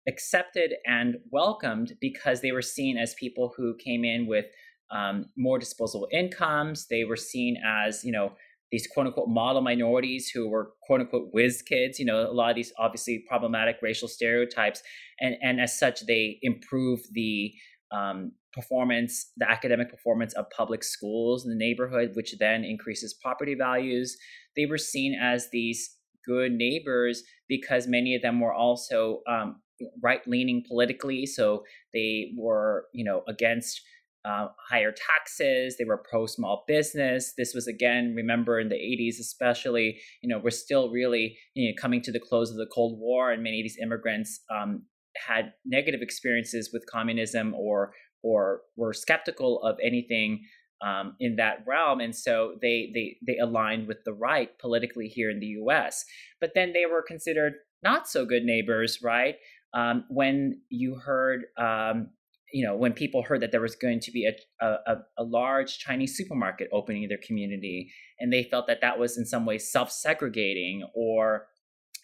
[0.08, 4.46] accepted and welcomed because they were seen as people who came in with
[4.90, 6.86] um, more disposable incomes.
[6.88, 8.32] They were seen as, you know,
[8.72, 12.50] these quote unquote model minorities who were quote unquote whiz kids, you know, a lot
[12.50, 14.82] of these obviously problematic racial stereotypes.
[15.20, 17.52] And, and as such, they improve the
[17.92, 23.54] um, performance, the academic performance of public schools in the neighborhood, which then increases property
[23.54, 24.16] values.
[24.56, 29.60] They were seen as these good neighbors because many of them were also um,
[30.02, 31.26] right leaning politically.
[31.26, 33.80] So they were, you know, against
[34.26, 35.76] uh, higher taxes.
[35.78, 37.34] They were pro small business.
[37.38, 41.74] This was again, remember in the 80s, especially, you know, we're still really you know,
[41.80, 44.82] coming to the close of the Cold War, and many of these immigrants um,
[45.16, 50.42] had negative experiences with communism or or were skeptical of anything
[50.84, 55.30] um, in that realm, and so they they they aligned with the right politically here
[55.30, 56.04] in the U.S.
[56.40, 59.36] But then they were considered not so good neighbors, right?
[59.76, 62.08] um, when you heard, um,
[62.52, 65.78] you know, when people heard that there was going to be a, a, a large
[65.78, 67.90] Chinese supermarket opening in their community,
[68.20, 71.48] and they felt that that was in some way self-segregating or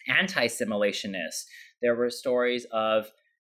[0.07, 1.45] anti-assimilationist.
[1.81, 3.07] There were stories of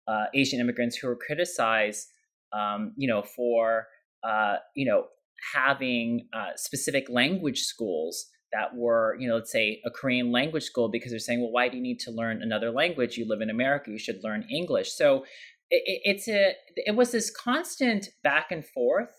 [0.07, 2.09] uh, Asian immigrants who were criticized,
[2.53, 3.87] um, you know, for
[4.23, 5.07] uh, you know
[5.55, 10.91] having uh, specific language schools that were, you know, let's say a Korean language school
[10.91, 13.17] because they're saying, well, why do you need to learn another language?
[13.17, 14.93] You live in America, you should learn English.
[14.93, 15.25] So
[15.73, 19.11] it, it's a, it was this constant back and forth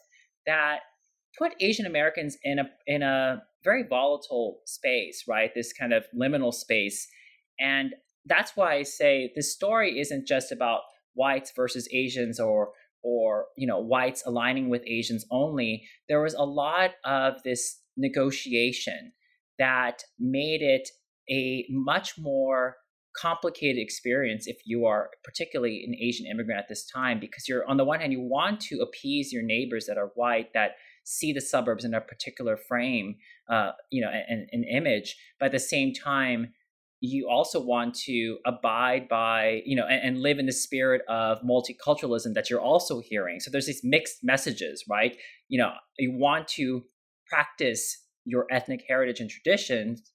[0.46, 0.80] that
[1.38, 5.52] put Asian Americans in a in a very volatile space, right?
[5.56, 7.08] This kind of liminal space,
[7.60, 7.94] and
[8.26, 10.82] that's why I say this story isn't just about
[11.16, 12.70] whites versus Asians or
[13.04, 15.88] or you know whites aligning with Asians only.
[16.08, 19.14] There was a lot of this negotiation
[19.58, 20.90] that made it
[21.30, 22.78] a much more
[23.16, 27.78] complicated experience if you are particularly an Asian immigrant at this time because you're on
[27.78, 30.72] the one hand you want to appease your neighbors that are white that
[31.04, 33.16] see the suburbs in a particular frame
[33.50, 36.54] uh, you know an, an image but at the same time
[37.06, 41.40] you also want to abide by you know and, and live in the spirit of
[41.42, 45.18] multiculturalism that you're also hearing so there's these mixed messages right
[45.50, 46.84] you know you want to
[47.28, 50.12] practice your ethnic heritage and traditions.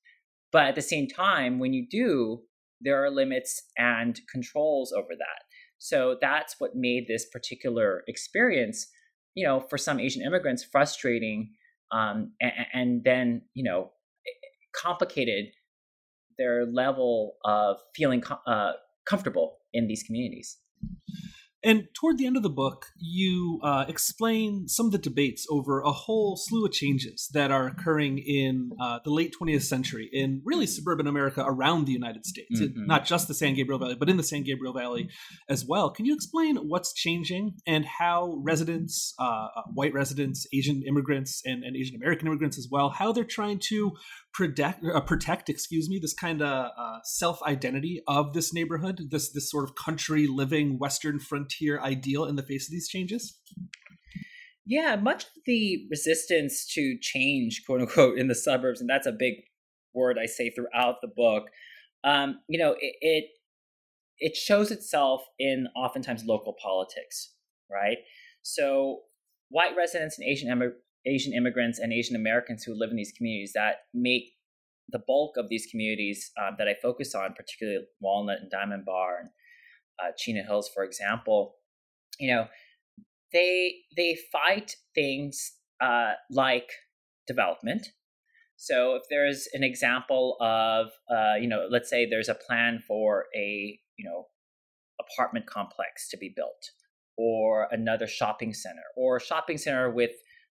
[0.51, 2.43] But at the same time, when you do,
[2.81, 5.45] there are limits and controls over that.
[5.79, 8.87] So that's what made this particular experience,
[9.35, 11.55] you know, for some Asian immigrants frustrating
[11.93, 13.91] um, and, and then, you know,
[14.75, 15.47] complicated
[16.37, 18.73] their level of feeling uh,
[19.07, 20.59] comfortable in these communities.
[21.65, 25.81] And toward the end of the book, you uh, explain some of the debates over
[25.81, 30.41] a whole slew of changes that are occurring in uh, the late 20th century in
[30.45, 32.87] really suburban America around the United States, mm-hmm.
[32.87, 35.09] not just the San Gabriel Valley, but in the San Gabriel Valley
[35.49, 35.91] as well.
[35.91, 41.65] Can you explain what's changing and how residents, uh, uh white residents, Asian immigrants, and,
[41.65, 43.93] and Asian American immigrants as well, how they're trying to
[44.39, 49.33] protect, uh, protect, excuse me, this kind of uh, self identity of this neighborhood, this
[49.33, 53.37] this sort of country living Western frontier ideal in the face of these changes?
[54.65, 59.13] Yeah, much of the resistance to change, quote unquote, in the suburbs, and that's a
[59.13, 59.35] big
[59.93, 61.49] word I say throughout the book.
[62.05, 63.25] Um, you know, it, it
[64.21, 67.35] it shows itself in oftentimes local politics,
[67.69, 67.99] right?
[68.43, 69.01] So
[69.49, 70.49] white residents and Asian
[71.07, 74.25] Asian immigrants and Asian Americans who live in these communities that make
[74.91, 79.19] the bulk of these communities um, that I focus on, particularly Walnut and Diamond Bar
[79.21, 79.31] and
[80.03, 81.57] uh, Chino Hills, for example,
[82.19, 82.47] you know,
[83.33, 86.71] they they fight things uh, like
[87.27, 87.89] development.
[88.57, 93.27] So if there's an example of, uh, you know, let's say there's a plan for
[93.37, 94.27] a, you know,
[95.01, 96.71] apartment complex to be built,
[97.17, 100.13] or another shopping center or a shopping center with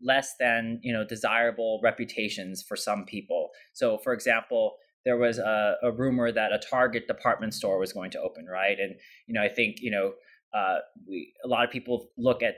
[0.03, 5.77] less than you know desirable reputations for some people so for example there was a,
[5.83, 8.95] a rumor that a target department store was going to open right and
[9.27, 10.13] you know i think you know
[10.55, 12.55] uh, we a lot of people look at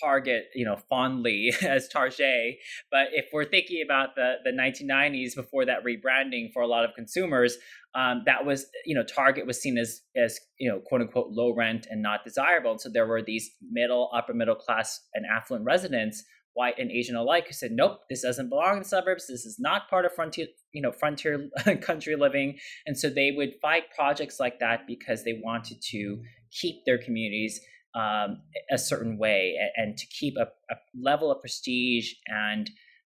[0.00, 2.56] Target, you know, fondly as Target.
[2.90, 6.94] But if we're thinking about the the 1990s before that rebranding for a lot of
[6.94, 7.56] consumers,
[7.94, 11.54] um, that was, you know, Target was seen as as you know, quote unquote, low
[11.54, 12.72] rent and not desirable.
[12.72, 16.24] And so there were these middle, upper middle class, and affluent residents,
[16.54, 19.26] white and Asian alike, who said, "Nope, this doesn't belong in the suburbs.
[19.26, 21.48] This is not part of frontier, you know, frontier
[21.80, 26.84] country living." And so they would fight projects like that because they wanted to keep
[26.84, 27.60] their communities
[27.94, 32.70] um, a certain way and, and to keep a, a, level of prestige and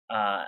[0.10, 0.46] uh,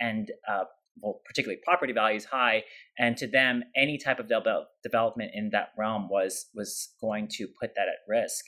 [0.00, 0.64] and uh,
[1.00, 2.64] well, particularly property values high,
[2.98, 7.46] and to them, any type of de- development in that realm was was going to
[7.60, 8.44] put that at risk.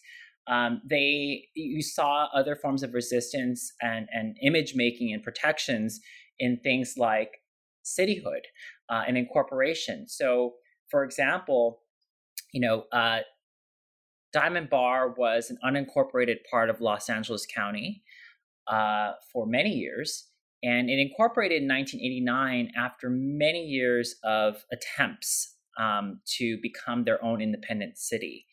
[0.51, 6.01] Um, they you saw other forms of resistance and and image making and protections
[6.39, 7.39] in things like
[7.85, 8.43] cityhood
[8.91, 10.09] uh, and incorporation.
[10.09, 10.55] So,
[10.91, 11.83] for example,
[12.53, 13.21] you know, uh,
[14.33, 18.03] Diamond Bar was an unincorporated part of Los Angeles County
[18.67, 20.29] uh, for many years.
[20.63, 27.41] And it incorporated in 1989 after many years of attempts um, to become their own
[27.41, 28.47] independent city.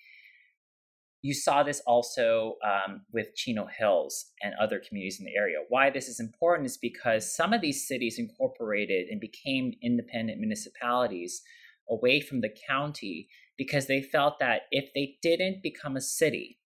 [1.22, 5.57] You saw this also um, with Chino Hills and other communities in the area.
[5.70, 11.41] Why this is important is because some of these cities incorporated and became independent municipalities
[11.89, 16.59] away from the county because they felt that if they didn't become a city,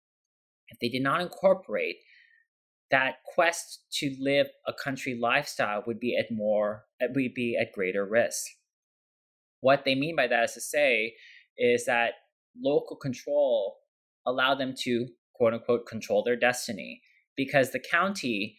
[0.67, 1.97] if they did not incorporate,
[2.91, 8.05] that quest to live a country lifestyle would be at more would be at greater
[8.05, 8.45] risk.
[9.61, 11.15] What they mean by that is to say
[11.57, 12.13] is that
[12.61, 13.77] local control
[14.25, 17.01] allowed them to quote unquote control their destiny
[17.35, 18.57] because the county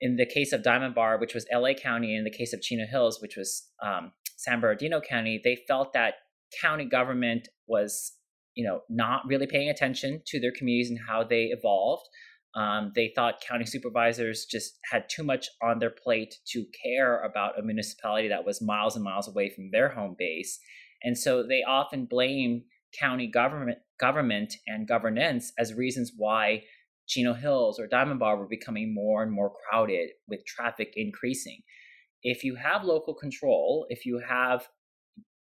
[0.00, 2.86] in the case of Diamond Bar, which was LA County, in the case of Chino
[2.86, 6.14] Hills, which was um, San Bernardino County, they felt that
[6.60, 8.12] county government was,
[8.54, 12.08] you know, not really paying attention to their communities and how they evolved.
[12.54, 17.58] Um, they thought county supervisors just had too much on their plate to care about
[17.58, 20.58] a municipality that was miles and miles away from their home base.
[21.02, 22.64] And so they often blame
[22.98, 26.62] county government government and governance as reasons why
[27.06, 31.60] Chino Hills or Diamond Bar were becoming more and more crowded with traffic increasing.
[32.22, 34.68] If you have local control, if you have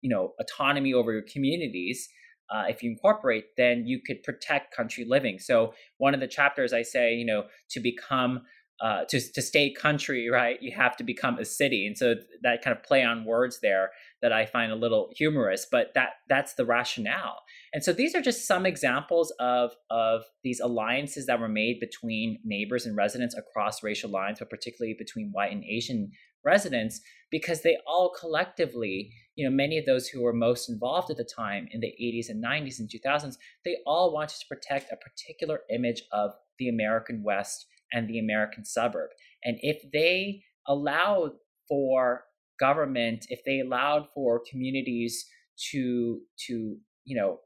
[0.03, 2.09] you know autonomy over your communities
[2.51, 6.73] uh, if you incorporate then you could protect country living so one of the chapters
[6.73, 8.43] i say you know to become
[8.83, 11.87] uh, to, to stay country right you have to become a city.
[11.87, 15.67] And so that kind of play on words there that i find a little humorous
[15.71, 17.43] but that that's the rationale.
[17.73, 22.41] And so these are just some examples of of these alliances that were made between
[22.45, 26.11] neighbors and residents across racial lines but particularly between white and asian
[26.45, 31.17] residents because they all collectively you know many of those who were most involved at
[31.17, 34.97] the time in the 80s and 90s and 2000s they all wanted to protect a
[34.97, 39.11] particular image of the american west and the american suburb
[39.45, 41.33] and if they allowed
[41.69, 42.25] for
[42.59, 45.27] government if they allowed for communities
[45.71, 47.39] to to you know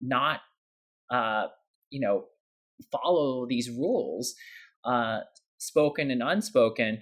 [0.00, 0.40] not
[1.10, 1.46] uh
[1.90, 2.24] you know
[2.92, 4.34] follow these rules
[4.84, 5.20] uh
[5.58, 7.00] spoken and unspoken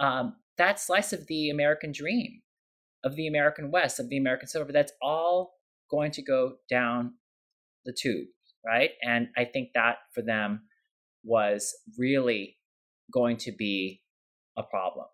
[0.00, 2.40] um that slice of the American dream,
[3.04, 5.54] of the American West, of the American suburb, that's all
[5.90, 7.14] going to go down
[7.84, 8.26] the tube,
[8.64, 8.90] right?
[9.02, 10.62] And I think that for them
[11.26, 12.56] was really
[13.12, 14.02] going to be
[14.56, 15.06] a problem.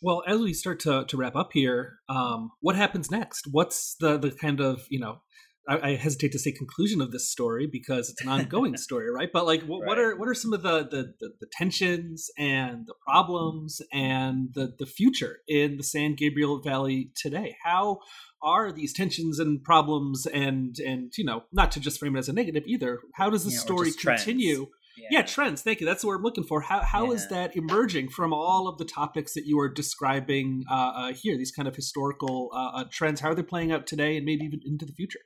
[0.00, 3.46] Well, as we start to, to wrap up here, um, what happens next?
[3.50, 5.20] What's the the kind of you know
[5.68, 9.28] I, I, hesitate to say conclusion of this story because it's an ongoing story, right?
[9.32, 9.86] But like, what, right.
[9.86, 14.50] what, are what are some of the, the, the the tensions and the problems and
[14.54, 17.56] the the future in the San Gabriel Valley today?
[17.64, 17.98] How
[18.42, 22.28] are these tensions and problems and and you know not to just frame it as
[22.28, 23.00] a negative either?
[23.14, 24.66] How does the yeah, story continue?
[24.96, 25.08] Yeah.
[25.10, 25.22] yeah.
[25.22, 25.62] trends.
[25.62, 25.86] Thank you.
[25.86, 26.60] That's what we're looking for.
[26.62, 27.12] How how yeah.
[27.12, 31.36] is that emerging from all of the topics that you are describing uh, uh, here?
[31.36, 33.20] These kind of historical uh, uh trends.
[33.20, 35.20] How are they playing out today and maybe even into the future?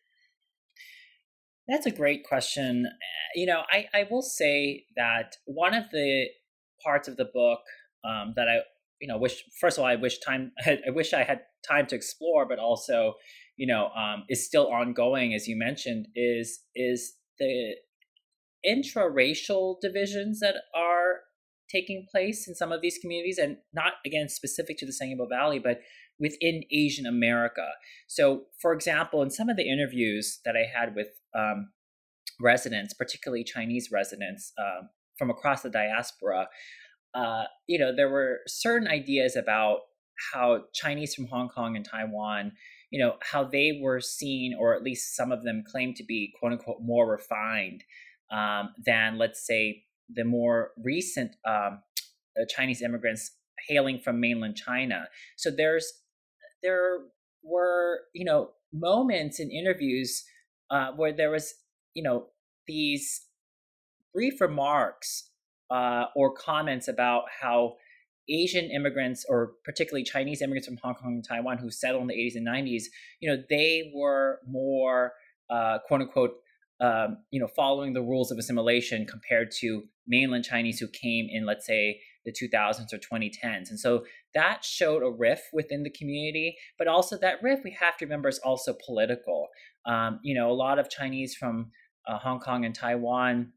[1.71, 2.87] That's a great question.
[3.37, 6.27] You know, I, I will say that one of the
[6.85, 7.61] parts of the book
[8.05, 8.63] um, that I,
[9.01, 11.95] you know, wish first of all, I wish time, I wish I had time to
[11.95, 13.15] explore, but also,
[13.57, 17.77] you know, um, is still ongoing, as you mentioned, is is the
[18.65, 21.21] intra-racial divisions that are
[21.71, 25.29] taking place in some of these communities, and not again specific to the San Gabriel
[25.29, 25.81] Valley, but
[26.19, 27.67] within Asian America.
[28.07, 31.71] So, for example, in some of the interviews that I had with um,
[32.41, 34.87] residents, particularly Chinese residents uh,
[35.19, 36.49] from across the diaspora,
[37.15, 39.79] uh, you know, there were certain ideas about
[40.33, 42.53] how Chinese from Hong Kong and Taiwan,
[42.91, 46.33] you know, how they were seen, or at least some of them claimed to be
[46.39, 47.83] quote unquote more refined
[48.31, 51.83] um, than, let's say, the more recent um,
[52.41, 53.33] uh, Chinese immigrants
[53.69, 55.09] hailing from mainland China.
[55.37, 55.93] So there's
[56.63, 56.99] there
[57.43, 60.25] were you know moments in interviews
[60.71, 61.55] uh, where there was
[61.95, 62.27] you know
[62.67, 63.27] these
[64.13, 65.31] brief remarks
[65.71, 67.77] uh, or comments about how
[68.29, 72.15] Asian immigrants, or particularly Chinese immigrants from Hong Kong and Taiwan who settled in the
[72.15, 72.85] 80s and 90s,
[73.19, 75.13] you know, they were more
[75.51, 76.37] uh, quote unquote,
[76.81, 81.45] um, you know, following the rules of assimilation compared to mainland Chinese who came in,
[81.45, 83.71] let's say, the 2000s or 2010s.
[83.71, 84.05] And so
[84.35, 88.29] that showed a rift within the community, but also that rift we have to remember
[88.29, 89.49] is also political.
[89.87, 91.71] Um, you know, a lot of Chinese from
[92.07, 93.53] uh, Hong Kong and Taiwan,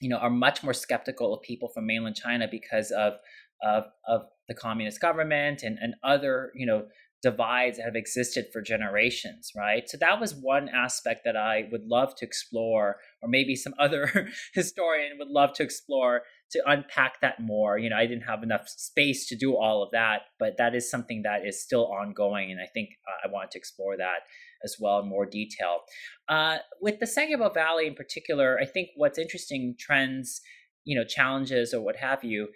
[0.00, 3.14] you know, are much more skeptical of people from mainland China because of
[3.62, 6.86] of, of the communist government and, and other, you know,
[7.22, 9.88] divides that have existed for generations, right?
[9.88, 14.28] So that was one aspect that I would love to explore, or maybe some other
[14.54, 17.78] historian would love to explore to unpack that more.
[17.78, 20.90] You know, I didn't have enough space to do all of that, but that is
[20.90, 24.20] something that is still ongoing, and I think uh, I want to explore that
[24.64, 25.80] as well in more detail.
[26.28, 30.40] Uh, with the San Gabriel Valley in particular, I think what's interesting trends,
[30.84, 32.48] you know, challenges or what have you,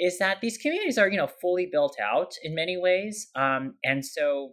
[0.00, 4.04] is that these communities are you know fully built out in many ways, um, and
[4.04, 4.52] so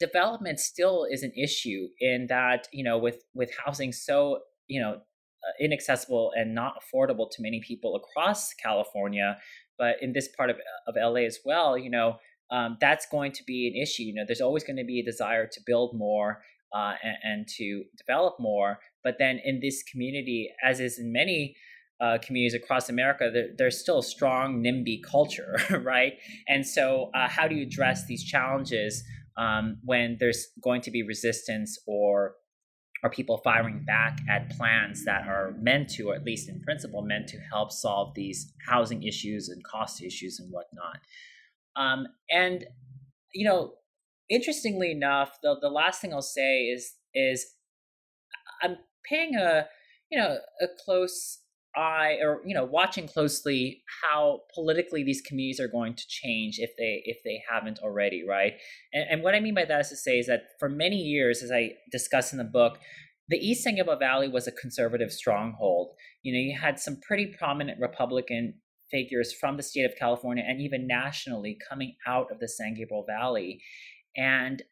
[0.00, 4.94] development still is an issue in that you know with with housing so you know
[4.94, 9.36] uh, inaccessible and not affordable to many people across California,
[9.78, 10.56] but in this part of,
[10.86, 12.16] of LA as well, you know,
[12.50, 14.04] um, that's going to be an issue.
[14.04, 16.42] You know, there's always going to be a desire to build more
[16.74, 18.78] uh, and, and, to develop more.
[19.02, 21.56] But then in this community, as is in many
[22.00, 26.14] uh, communities across America, there, there's still a strong NIMBY culture, right?
[26.48, 29.04] And so, uh, how do you address these challenges
[29.36, 32.34] um, when there's going to be resistance or
[33.02, 37.02] are people firing back at plans that are meant to, or at least in principle,
[37.02, 41.00] meant to help solve these housing issues and cost issues and whatnot?
[41.76, 42.64] Um, and
[43.34, 43.74] you know,
[44.30, 47.46] interestingly enough, the the last thing I'll say is is
[48.62, 48.76] I'm
[49.06, 49.66] paying a
[50.10, 51.40] you know a close
[51.76, 56.70] eye or you know watching closely how politically these communities are going to change if
[56.78, 58.54] they if they haven't already right?
[58.92, 61.42] And, and what i mean by that is to say is that for many years
[61.42, 62.78] as i discuss in the book
[63.28, 65.94] the east San Gabriel Valley was a conservative stronghold.
[66.22, 68.54] You know you had some pretty prominent republican
[68.90, 73.04] figures from the state of california and even nationally coming out of the San Gabriel
[73.06, 73.62] Valley.
[74.16, 74.62] And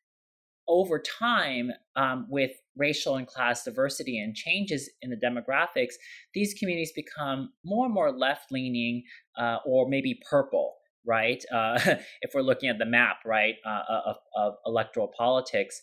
[0.68, 5.94] over time, um, with racial and class diversity and changes in the demographics,
[6.34, 9.02] these communities become more and more left leaning
[9.38, 10.74] uh, or maybe purple,
[11.06, 11.44] right?
[11.52, 11.78] Uh,
[12.22, 15.80] if we're looking at the map, right, uh, uh, of, of electoral politics.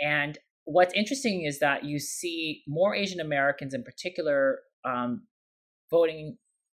[0.00, 5.22] And what's interesting is that you see more Asian Americans in particular um,
[5.90, 6.36] voting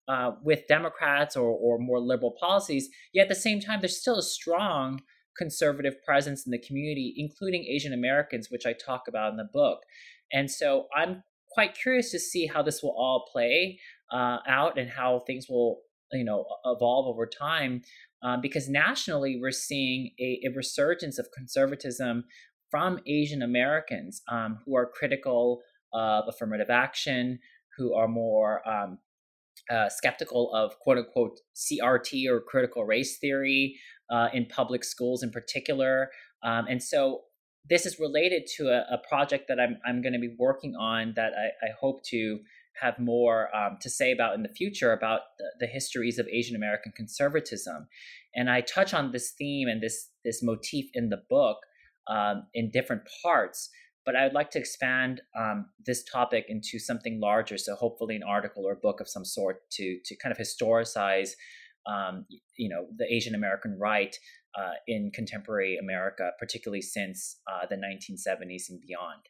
[0.07, 4.17] uh, with Democrats or, or more liberal policies, yet at the same time, there's still
[4.17, 5.01] a strong
[5.37, 9.79] conservative presence in the community, including Asian Americans, which I talk about in the book.
[10.31, 13.79] And so I'm quite curious to see how this will all play
[14.11, 17.81] uh, out and how things will, you know, evolve over time.
[18.23, 22.25] Um, because nationally, we're seeing a, a, resurgence of conservatism
[22.69, 25.61] from Asian Americans um, who are critical
[25.91, 27.39] of affirmative action,
[27.77, 28.99] who are more um,
[29.69, 33.77] uh, skeptical of quote unquote CRT or critical race theory,
[34.11, 36.11] uh, in public schools in particular.
[36.43, 37.21] Um, and so
[37.69, 41.13] this is related to a, a project that I'm, I'm going to be working on
[41.15, 42.39] that I, I hope to
[42.81, 46.55] have more um, to say about in the future about the, the, histories of Asian
[46.55, 47.87] American conservatism.
[48.33, 51.57] And I touch on this theme and this, this motif in the book
[52.07, 53.69] um, in different parts.
[54.05, 57.57] But I would like to expand um, this topic into something larger.
[57.57, 61.31] So hopefully, an article or book of some sort to to kind of historicize
[61.85, 62.25] um,
[62.57, 64.15] you know, the Asian American right
[64.57, 69.21] uh, in contemporary America, particularly since uh, the 1970s and beyond.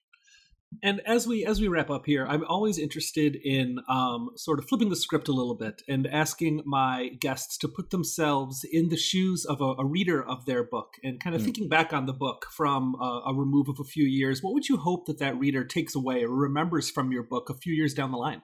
[0.84, 4.68] And as we as we wrap up here, I'm always interested in um, sort of
[4.68, 8.98] flipping the script a little bit and asking my guests to put themselves in the
[8.98, 11.46] shoes of a, a reader of their book and kind of mm.
[11.46, 14.42] thinking back on the book from a, a remove of a few years.
[14.42, 17.54] What would you hope that that reader takes away or remembers from your book a
[17.54, 18.42] few years down the line?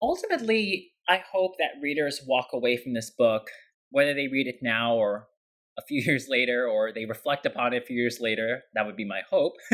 [0.00, 3.48] Ultimately, I hope that readers walk away from this book,
[3.90, 5.28] whether they read it now or
[5.78, 8.96] a few years later or they reflect upon it a few years later that would
[8.96, 9.54] be my hope.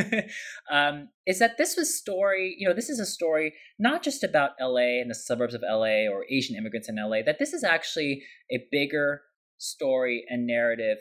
[0.70, 4.50] Um, is that this was story you know this is a story not just about
[4.60, 8.22] la and the suburbs of la or asian immigrants in la that this is actually
[8.50, 9.22] a bigger
[9.56, 10.98] story and narrative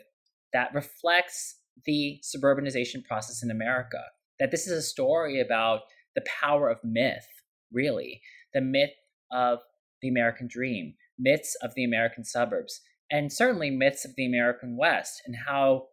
[0.54, 4.02] that reflects the suburbanization process in america
[4.40, 5.82] that this is a story about
[6.16, 7.28] the power of myth
[7.74, 8.22] really
[8.54, 8.96] the myth
[9.32, 9.60] of
[10.02, 12.82] the american dream myths of the american suburbs
[13.12, 15.88] and certainly myths of the American West and how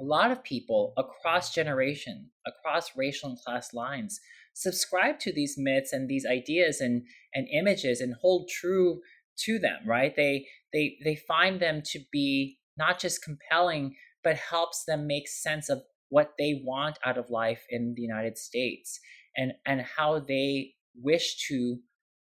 [0.00, 4.20] a lot of people across generation, across racial and class lines,
[4.54, 7.02] subscribe to these myths and these ideas and,
[7.34, 9.00] and images and hold true
[9.44, 10.14] to them, right?
[10.16, 15.68] They they they find them to be not just compelling, but helps them make sense
[15.68, 19.00] of what they want out of life in the United States
[19.36, 21.78] and and how they wish to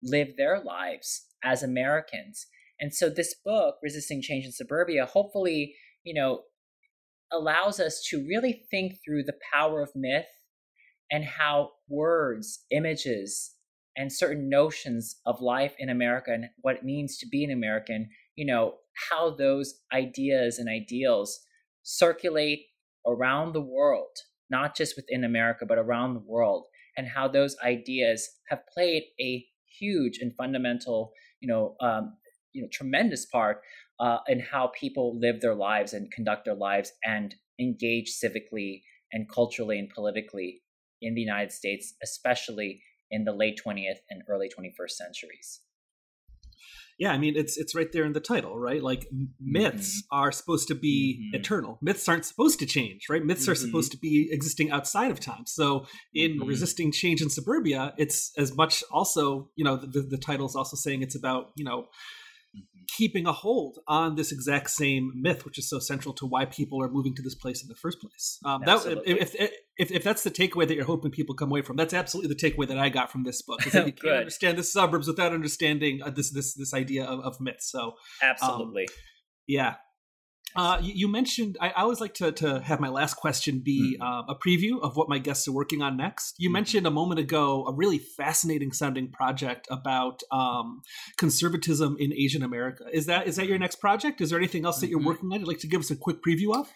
[0.01, 2.47] live their lives as Americans
[2.79, 6.41] and so this book, Resisting Change in Suburbia, hopefully, you know,
[7.31, 10.27] allows us to really think through the power of myth
[11.11, 13.55] and how words, images,
[13.97, 18.09] and certain notions of life in America and what it means to be an American,
[18.35, 18.75] you know,
[19.09, 21.39] how those ideas and ideals
[21.83, 22.65] circulate
[23.05, 24.17] around the world,
[24.49, 26.65] not just within America, but around the world,
[26.97, 29.45] and how those ideas have played a
[29.79, 32.17] huge and fundamental, you know, um,
[32.55, 33.61] you know tremendous part
[33.99, 38.81] uh, in how people live their lives and conduct their lives and engage civically
[39.11, 40.61] and culturally and politically
[41.01, 42.81] in the United States, especially
[43.11, 45.61] in the late 20th and early 21st centuries.
[46.97, 48.81] Yeah, I mean it's it's right there in the title, right?
[48.81, 49.05] Like
[49.37, 50.17] myths mm-hmm.
[50.17, 51.35] are supposed to be mm-hmm.
[51.35, 51.77] eternal.
[51.81, 53.21] Myths aren't supposed to change, right?
[53.23, 53.51] Myths mm-hmm.
[53.51, 55.45] are supposed to be existing outside of time.
[55.45, 56.47] So in mm-hmm.
[56.47, 60.77] resisting change in suburbia, it's as much also, you know, the, the title is also
[60.77, 61.87] saying it's about, you know,
[62.87, 66.81] keeping a hold on this exact same myth, which is so central to why people
[66.81, 68.39] are moving to this place in the first place.
[68.45, 69.35] Um, that, if,
[69.77, 72.39] if, if that's the takeaway that you're hoping people come away from, that's absolutely the
[72.39, 73.65] takeaway that I got from this book.
[73.65, 77.19] Is that you can't understand the suburbs without understanding uh, this this this idea of,
[77.21, 77.61] of myth.
[77.61, 78.93] So absolutely, um,
[79.47, 79.75] yeah.
[80.55, 84.01] Uh, you, mentioned I, I, always like to, to have my last question be mm-hmm.
[84.01, 86.35] uh, a preview of what my guests are working on next.
[86.37, 86.53] You mm-hmm.
[86.53, 90.81] mentioned a moment ago a really fascinating sounding project about um,
[91.17, 92.85] conservatism in Asian America.
[92.93, 94.21] Is that is that your next project?
[94.21, 95.07] Is there anything else that you're mm-hmm.
[95.07, 95.39] working on?
[95.39, 96.71] You'd like to give us a quick preview of?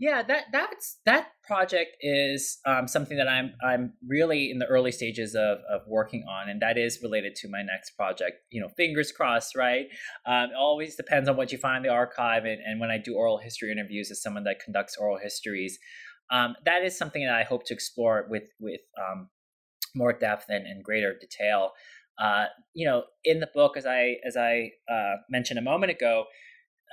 [0.00, 4.92] Yeah, that that's that project is um, something that I'm I'm really in the early
[4.92, 8.36] stages of of working on, and that is related to my next project.
[8.50, 9.86] You know, fingers crossed, right?
[10.24, 12.98] Um, it always depends on what you find in the archive, and, and when I
[12.98, 15.80] do oral history interviews as someone that conducts oral histories,
[16.30, 19.30] um, that is something that I hope to explore with with um,
[19.96, 21.72] more depth and, and greater detail.
[22.20, 26.26] Uh, you know, in the book, as I as I uh, mentioned a moment ago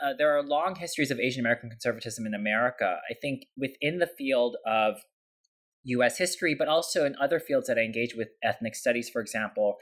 [0.03, 2.97] uh, there are long histories of Asian American conservatism in America.
[3.09, 4.95] I think within the field of
[5.85, 9.77] US history, but also in other fields that I engage with, ethnic studies, for example,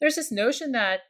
[0.00, 1.00] there's this notion that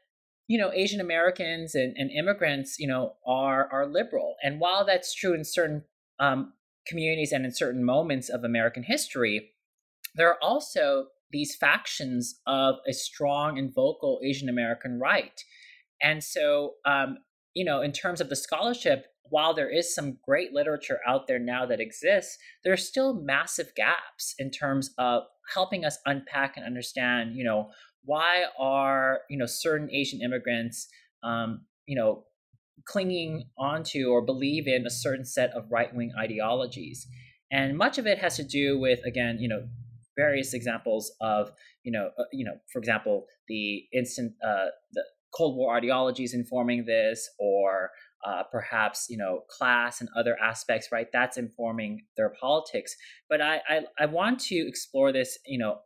[0.49, 4.37] you know Asian Americans and, and immigrants, you know, are are liberal.
[4.43, 5.85] And while that's true in certain
[6.19, 6.55] um,
[6.87, 9.53] communities and in certain moments of American history,
[10.15, 15.45] there are also these factions of a strong and vocal Asian American right.
[16.03, 17.19] And so um,
[17.55, 21.39] you know, in terms of the scholarship, while there is some great literature out there
[21.39, 25.23] now that exists, there are still massive gaps in terms of
[25.55, 27.71] helping us unpack and understand, you know,
[28.05, 30.89] why are, you know, certain Asian immigrants,
[31.23, 32.25] um, you know,
[32.87, 37.07] clinging onto or believe in a certain set of right wing ideologies.
[37.53, 39.69] And much of it has to do with, again, you know,
[40.17, 45.57] various examples of, you know, uh, you know, for example, the instant, uh, the Cold
[45.57, 47.91] War ideologies informing this, or
[48.27, 51.09] uh, perhaps you know class and other aspects, right?
[51.13, 52.95] That's informing their politics.
[53.29, 55.79] But I, I I want to explore this, you know,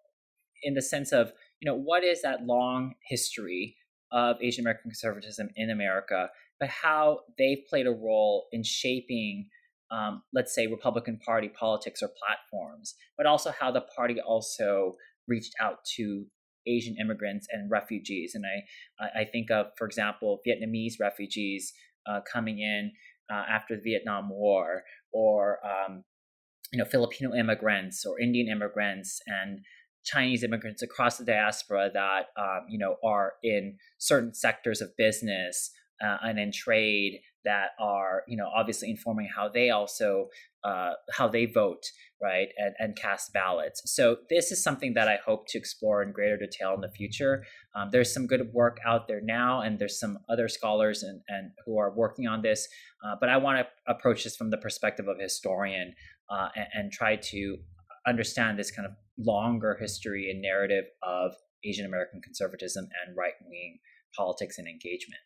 [0.62, 3.76] in the sense of you know what is that long history
[4.12, 6.30] of Asian American conservatism in America,
[6.61, 9.49] but how they've played a role in shaping.
[9.90, 14.97] Um, let's say Republican Party politics or platforms, but also how the party also
[15.28, 16.26] reached out to
[16.67, 18.35] Asian immigrants and refugees.
[18.35, 21.73] And I, I think of, for example, Vietnamese refugees
[22.07, 22.93] uh, coming in
[23.31, 26.05] uh, after the Vietnam War, or um,
[26.73, 29.61] you know Filipino immigrants or Indian immigrants and
[30.05, 35.71] Chinese immigrants across the diaspora that um, you know are in certain sectors of business
[36.03, 40.28] uh, and in trade that are you know obviously informing how they also
[40.64, 41.84] uh, how they vote
[42.22, 43.82] right and, and cast ballots.
[43.84, 47.45] So this is something that i hope to explore in greater detail in the future.
[47.74, 51.51] Um, there's some good work out there now and there's some other scholars and, and
[51.66, 52.66] who are working on this
[53.05, 55.95] uh, but i want to approach this from the perspective of historian
[56.30, 57.57] uh, and, and try to
[58.07, 61.32] understand this kind of longer history and narrative of
[61.64, 63.78] asian american conservatism and right-wing
[64.16, 65.20] politics and engagement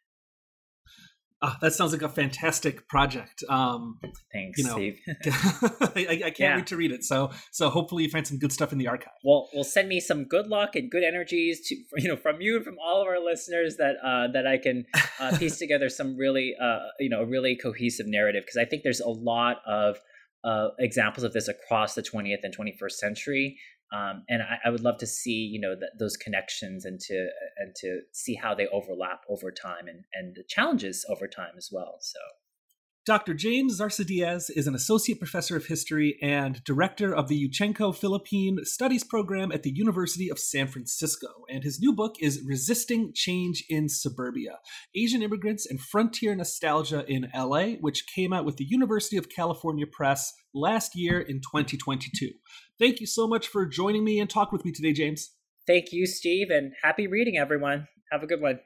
[1.41, 3.45] Oh, that sounds like a fantastic project.
[3.49, 4.01] Um,
[4.32, 4.99] Thanks, you know, Steve.
[5.07, 6.57] I, I, can't yeah.
[6.57, 7.05] wait to read it.
[7.05, 9.12] So, so hopefully you find some good stuff in the archive.
[9.22, 12.57] Well, will send me some good luck and good energies to you know from you
[12.57, 14.84] and from all of our listeners that uh, that I can
[15.20, 19.01] uh, piece together some really uh, you know really cohesive narrative because I think there's
[19.01, 19.99] a lot of
[20.43, 23.59] uh, examples of this across the 20th and 21st century
[23.93, 27.74] um, and I, I, would love to see you know those connections and to and
[27.76, 31.97] to see how they overlap over time and and the challenges over time as well
[32.01, 32.18] so
[33.09, 33.32] Dr.
[33.32, 39.03] James Zarsadiaz is an associate professor of history and director of the Yuchengco Philippine Studies
[39.03, 41.28] Program at the University of San Francisco.
[41.49, 44.59] And his new book is Resisting Change in Suburbia
[44.95, 49.86] Asian Immigrants and Frontier Nostalgia in LA, which came out with the University of California
[49.86, 52.32] Press last year in 2022.
[52.79, 55.33] Thank you so much for joining me and talk with me today, James.
[55.66, 57.89] Thank you, Steve, and happy reading, everyone.
[58.12, 58.61] Have a good one.